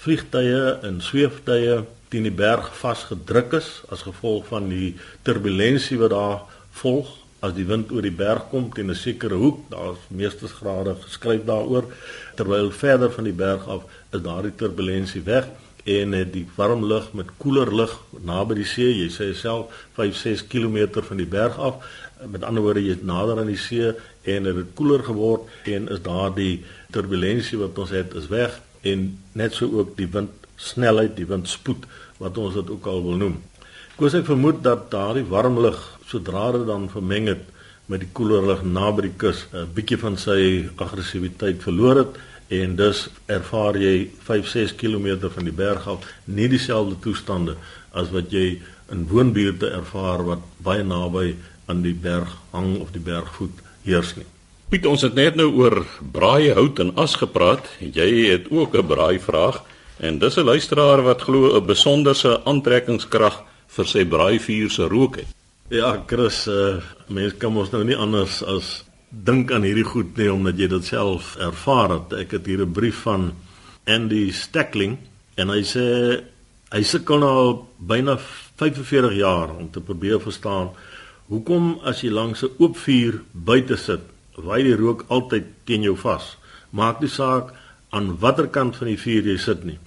vliegtye 0.03 0.79
en 0.83 1.01
sweeftye 1.01 1.83
teen 2.11 2.27
die 2.27 2.35
berg 2.35 2.69
vasgedruk 2.77 3.55
is 3.59 3.69
as 3.91 4.05
gevolg 4.07 4.47
van 4.51 4.69
die 4.71 4.93
turbulensie 5.23 5.99
wat 6.01 6.13
daar 6.15 6.41
volg 6.81 7.19
as 7.43 7.55
die 7.55 7.67
wind 7.67 7.91
oor 7.91 8.05
die 8.05 8.15
berg 8.15 8.47
kom 8.51 8.69
teen 8.71 8.91
'n 8.91 8.95
sekere 8.95 9.35
hoek, 9.35 9.59
daar's 9.69 9.99
meestersgrade 10.07 10.95
geskryf 11.03 11.43
daaroor, 11.45 11.85
terwyl 12.35 12.71
verder 12.71 13.11
van 13.11 13.23
die 13.23 13.35
berg 13.35 13.67
af 13.67 13.83
is 14.11 14.21
daardie 14.21 14.55
turbulensie 14.55 15.23
weg 15.23 15.47
en 15.83 16.15
het 16.15 16.31
die 16.33 16.45
warm 16.55 16.85
lug 16.87 17.09
met 17.13 17.31
koeler 17.37 17.69
lug 17.75 17.93
naby 18.23 18.55
die 18.61 18.67
see, 18.67 18.91
jy 19.03 19.09
sê 19.11 19.33
self 19.35 19.73
5-6 19.97 20.45
km 20.47 21.01
van 21.03 21.19
die 21.19 21.27
berg 21.27 21.57
af, 21.59 21.83
met 22.31 22.43
ander 22.47 22.63
woorde 22.63 22.83
jy 22.83 22.95
is 22.95 23.03
nader 23.03 23.39
aan 23.41 23.51
die 23.51 23.59
see 23.59 23.91
en 24.23 24.47
het 24.47 24.75
koeler 24.77 25.03
geword 25.03 25.49
en 25.67 25.89
is 25.91 26.03
daardie 26.05 26.63
turbulensie 26.95 27.59
wat 27.59 27.79
ons 27.83 27.91
het 27.95 28.15
is 28.15 28.29
weg 28.31 28.61
en 28.87 29.09
net 29.35 29.55
so 29.57 29.67
ook 29.79 29.95
die 29.97 30.07
windsnelheid, 30.11 31.17
die 31.17 31.27
windspoed 31.27 31.87
wat 32.19 32.37
ons 32.39 32.55
dit 32.55 32.69
ook 32.71 32.87
al 32.87 33.03
wil 33.03 33.19
noem. 33.19 33.41
Koos 33.97 34.15
ek 34.17 34.27
vermoed 34.29 34.63
dat 34.63 34.89
daardie 34.93 35.27
warm 35.27 35.59
lug 35.61 35.79
sodra 36.07 36.51
dit 36.55 36.65
dan 36.67 36.87
vermeng 36.91 37.27
het 37.31 37.49
met 37.91 37.99
die 37.99 38.11
koeler 38.15 38.45
lug 38.47 38.63
naby 38.63 39.09
die 39.09 39.17
kus 39.19 39.45
'n 39.51 39.67
bietjie 39.75 39.99
van 39.99 40.15
sy 40.17 40.69
aggressiwiteit 40.77 41.59
verloor 41.61 41.95
het 42.03 42.15
en 42.47 42.75
dus 42.75 43.07
ervaar 43.25 43.77
jy 43.77 44.09
5-6 44.27 44.75
km 44.75 45.29
van 45.29 45.43
die 45.43 45.55
berg 45.55 45.87
af 45.87 46.07
nie 46.25 46.47
dieselfde 46.47 46.99
toestande 46.99 47.55
as 47.91 48.11
wat 48.11 48.31
jy 48.31 48.61
in 48.91 49.07
woonbuurte 49.09 49.69
ervaar 49.69 50.23
wat 50.25 50.45
baie 50.63 50.83
naby 50.83 51.35
aan 51.65 51.81
die 51.81 51.95
berg 51.95 52.37
hang 52.51 52.79
of 52.81 52.91
die 52.91 53.03
bergvoet 53.03 53.61
heers 53.83 54.15
nie. 54.15 54.27
Piet, 54.69 54.85
ons 54.89 55.03
het 55.05 55.13
net 55.13 55.35
nou 55.37 55.49
oor 55.59 55.83
braai 56.15 56.53
hout 56.57 56.79
en 56.81 56.93
as 56.99 57.15
gepraat. 57.21 57.67
Jy 57.79 58.31
het 58.31 58.49
ook 58.51 58.75
'n 58.75 58.87
braai 58.87 59.19
vraag 59.19 59.61
en 59.99 60.19
dis 60.19 60.37
'n 60.37 60.45
luisteraar 60.45 61.03
wat 61.03 61.21
glo 61.21 61.55
'n 61.55 61.65
besonderse 61.65 62.41
aantrekkingskrag 62.43 63.43
vir 63.67 63.85
sy 63.85 64.05
braaivuur 64.05 64.69
se 64.69 64.83
rook 64.87 65.15
het. 65.15 65.27
Ja, 65.69 66.03
Chris, 66.05 66.47
uh, 66.47 66.81
mens 67.07 67.33
kan 67.37 67.53
mos 67.53 67.71
nou 67.71 67.83
nie 67.83 67.97
anders 67.97 68.43
as 68.43 68.83
dink 69.13 69.51
aan 69.53 69.61
hierdie 69.61 69.85
goed 69.85 70.17
nie 70.17 70.29
omdat 70.33 70.57
jy 70.57 70.67
dit 70.71 70.85
self 70.85 71.35
ervaar 71.37 71.97
het. 71.97 72.13
Ek 72.25 72.31
het 72.31 72.45
hier 72.49 72.65
'n 72.65 72.73
brief 72.73 73.05
van 73.05 73.33
Andy 73.85 74.31
Stackling 74.31 74.97
en 75.37 75.49
hy 75.49 75.61
sê 75.61 76.23
hy 76.71 76.81
sukkel 76.81 77.19
nou 77.19 77.65
byna 77.77 78.17
45 78.57 79.13
jaar 79.13 79.49
om 79.55 79.69
te 79.71 79.81
probeer 79.81 80.19
verstaan 80.19 80.69
hoekom 81.29 81.79
as 81.83 82.01
jy 82.01 82.09
langs 82.09 82.43
'n 82.43 82.51
oop 82.57 82.77
vuur 82.77 83.21
buite 83.31 83.77
sit, 83.77 84.01
waai 84.35 84.63
die 84.63 84.75
rook 84.75 85.05
altyd 85.07 85.45
teen 85.65 85.83
jou 85.83 85.95
vas. 85.95 86.37
Maak 86.71 87.01
nie 87.01 87.09
saak 87.09 87.53
aan 87.89 88.17
watter 88.19 88.47
kant 88.47 88.75
van 88.75 88.87
die 88.87 88.97
vuur 88.97 89.23
jy 89.23 89.37
sit 89.37 89.63
nie. 89.63 89.79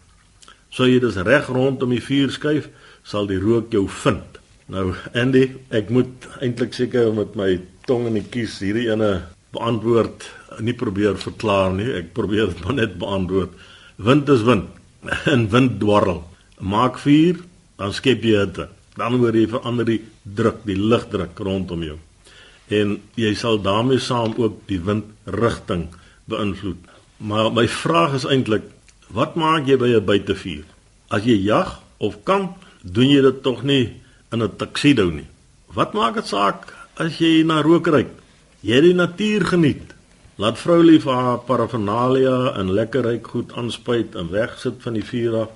Sou 0.71 0.87
jy 0.87 1.01
dus 1.01 1.17
reg 1.17 1.47
rondom 1.47 1.91
die 1.91 2.03
vuur 2.03 2.31
skuif, 2.31 2.69
sal 3.03 3.27
die 3.27 3.41
rook 3.41 3.73
jou 3.73 3.89
vind. 3.89 4.39
Nou 4.69 4.95
Andy, 5.15 5.51
ek 5.71 5.91
moet 5.91 6.27
eintlik 6.41 6.75
seker 6.75 7.12
met 7.15 7.37
my 7.37 7.61
tong 7.87 8.07
in 8.11 8.18
die 8.18 8.27
kies 8.27 8.59
hierdie 8.62 8.88
ene 8.90 9.27
beantwoord, 9.55 10.27
nie 10.64 10.75
probeer 10.77 11.18
verklaar 11.20 11.75
nie. 11.77 11.88
Ek 12.01 12.12
probeer 12.16 12.51
dit 12.53 12.62
maar 12.64 12.79
net 12.81 12.96
beantwoord. 13.01 13.55
Wind 13.96 14.33
is 14.33 14.46
wind. 14.46 14.72
En 15.33 15.46
wind 15.53 15.79
dwarrel. 15.81 16.25
Maak 16.59 16.99
vuur, 16.99 17.42
dan 17.79 17.92
skep 17.94 18.25
jy 18.27 18.40
hitte. 18.42 18.68
Dan 18.96 19.18
word 19.20 19.37
jy 19.37 19.46
verander 19.53 19.87
die 19.87 20.01
druk, 20.25 20.62
die 20.66 20.79
lugdruk 20.79 21.38
rondom 21.38 21.85
jou. 21.85 21.99
En 22.72 22.96
jy 23.14 23.33
sal 23.38 23.61
daarmee 23.62 24.03
saam 24.03 24.35
ook 24.40 24.62
die 24.70 24.81
windrigting 24.83 25.90
beïnvloed. 26.27 26.81
Maar 27.22 27.53
my 27.55 27.66
vraag 27.70 28.16
is 28.18 28.27
eintlik, 28.27 28.64
wat 29.14 29.37
maak 29.38 29.68
jy 29.68 29.77
by 29.79 29.92
'n 29.94 30.05
buitevuur? 30.05 30.64
As 31.11 31.22
jy 31.22 31.38
jag 31.44 31.79
of 31.99 32.25
kamp, 32.25 32.64
doen 32.83 33.11
jy 33.11 33.22
dit 33.22 33.42
tog 33.42 33.62
nie 33.62 34.01
in 34.33 34.42
'n 34.42 34.57
tuxedo 34.57 35.11
nie. 35.11 35.29
Wat 35.75 35.92
maak 35.92 36.14
dit 36.14 36.27
saak 36.27 36.72
as 36.97 37.19
jy 37.21 37.45
na 37.45 37.61
rook 37.65 37.89
ry? 37.93 38.07
Jy 38.67 38.81
die 38.89 38.97
natuur 38.97 39.45
geniet. 39.53 39.93
Laat 40.41 40.59
vrou 40.61 40.83
lief 40.85 41.07
haar 41.09 41.41
paraphernalia 41.49 42.55
en 42.61 42.73
lekker 42.77 43.07
ryk 43.07 43.31
goed 43.33 43.55
aanspuit 43.57 44.17
en 44.17 44.33
wegsit 44.33 44.83
van 44.85 44.99
die 44.99 45.05
vuur 45.05 45.37
af. 45.45 45.51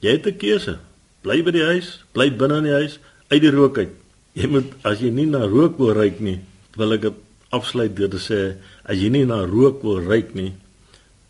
Jy 0.00 0.10
het 0.10 0.26
'n 0.26 0.36
keuse. 0.36 0.78
Bly 1.22 1.42
by 1.42 1.50
die 1.50 1.64
huis, 1.64 2.04
bly 2.12 2.30
binne 2.30 2.56
in 2.58 2.64
die 2.64 2.72
huis, 2.72 2.98
uit 3.28 3.42
die 3.42 3.50
rook 3.50 3.78
uit. 3.78 3.92
Jy 4.32 4.46
moet 4.46 4.72
as 4.84 5.00
jy 5.00 5.10
nie 5.10 5.26
na 5.26 5.46
rook 5.46 5.78
wil 5.78 5.92
ryk 5.92 6.20
nie, 6.20 6.40
wil 6.76 6.92
ek 6.92 7.00
dit 7.00 7.14
afsluit 7.50 7.96
deur 7.96 8.08
te 8.08 8.18
sê, 8.18 8.56
as 8.84 8.96
jy 8.96 9.08
nie 9.10 9.24
na 9.24 9.44
rook 9.44 9.82
wil 9.82 10.00
ryk 10.00 10.34
nie 10.34 10.54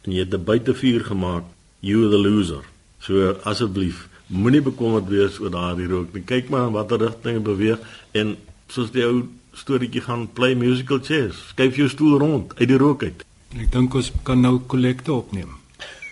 en 0.05 0.13
jy 0.13 0.19
het 0.19 0.35
'n 0.35 0.45
buitevuur 0.45 1.05
gemaak, 1.05 1.45
you 1.81 2.11
the 2.11 2.19
loser. 2.19 2.65
So 3.01 3.37
asseblief 3.45 4.09
Moenie 4.31 4.63
bekommerd 4.63 5.09
wees 5.11 5.41
oor 5.43 5.51
daardie 5.51 5.89
rook 5.91 6.13
nie. 6.15 6.23
Kyk 6.23 6.53
maar 6.55 6.69
in 6.69 6.77
watter 6.77 7.01
rigting 7.03 7.41
hy 7.41 7.43
beweeg 7.43 7.81
en 8.15 8.37
soos 8.71 8.93
die 8.95 9.03
ou 9.03 9.25
storieetjie 9.53 10.01
gaan 10.01 10.29
play 10.33 10.55
musical 10.55 11.01
chairs. 11.03 11.37
Skuif 11.49 11.77
jou 11.77 11.89
stoel 11.89 12.19
rond 12.19 12.53
uit 12.59 12.69
die 12.69 12.79
rook 12.79 13.03
uit. 13.03 13.25
Ek 13.59 13.73
dink 13.73 13.95
ons 13.95 14.13
kan 14.23 14.41
nou 14.41 14.59
kollekte 14.71 15.13
opneem. 15.13 15.61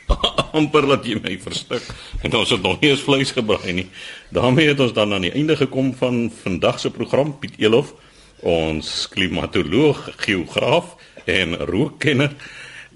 amper 0.58 0.86
laat 0.88 1.06
jy 1.06 1.18
my 1.20 1.34
verstik 1.42 1.84
en 2.24 2.36
ons 2.38 2.52
het 2.54 2.62
nog 2.64 2.78
nie 2.80 2.90
eens 2.92 3.04
vleis 3.04 3.32
gebraai 3.36 3.72
nie. 3.72 3.88
daarmee 4.34 4.70
het 4.70 4.80
ons 4.80 4.94
dan 4.96 5.12
aan 5.12 5.26
die 5.26 5.34
einde 5.36 5.56
gekom 5.56 5.92
van 5.94 6.30
vandag 6.42 6.80
se 6.80 6.90
program 6.90 7.34
Piet 7.38 7.58
Elof, 7.58 7.94
ons 8.40 9.08
klimatoloog, 9.12 10.08
geograaf 10.16 10.96
en 11.26 11.56
rookkenner. 11.68 12.34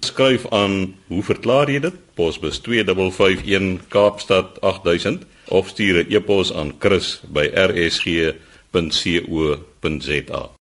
Skryf 0.02 0.46
aan, 0.50 0.94
hoe 1.06 1.22
verklaar 1.22 1.70
jy 1.70 1.80
dit? 1.82 1.98
Posbus 2.18 2.58
2551 2.64 3.86
Kaapstad 3.92 4.58
8000 4.60 5.26
of 5.48 5.68
stuur 5.68 6.04
'n 6.04 6.14
e-pos 6.14 6.52
aan 6.52 6.78
chris@rsg.co.za. 8.72 10.52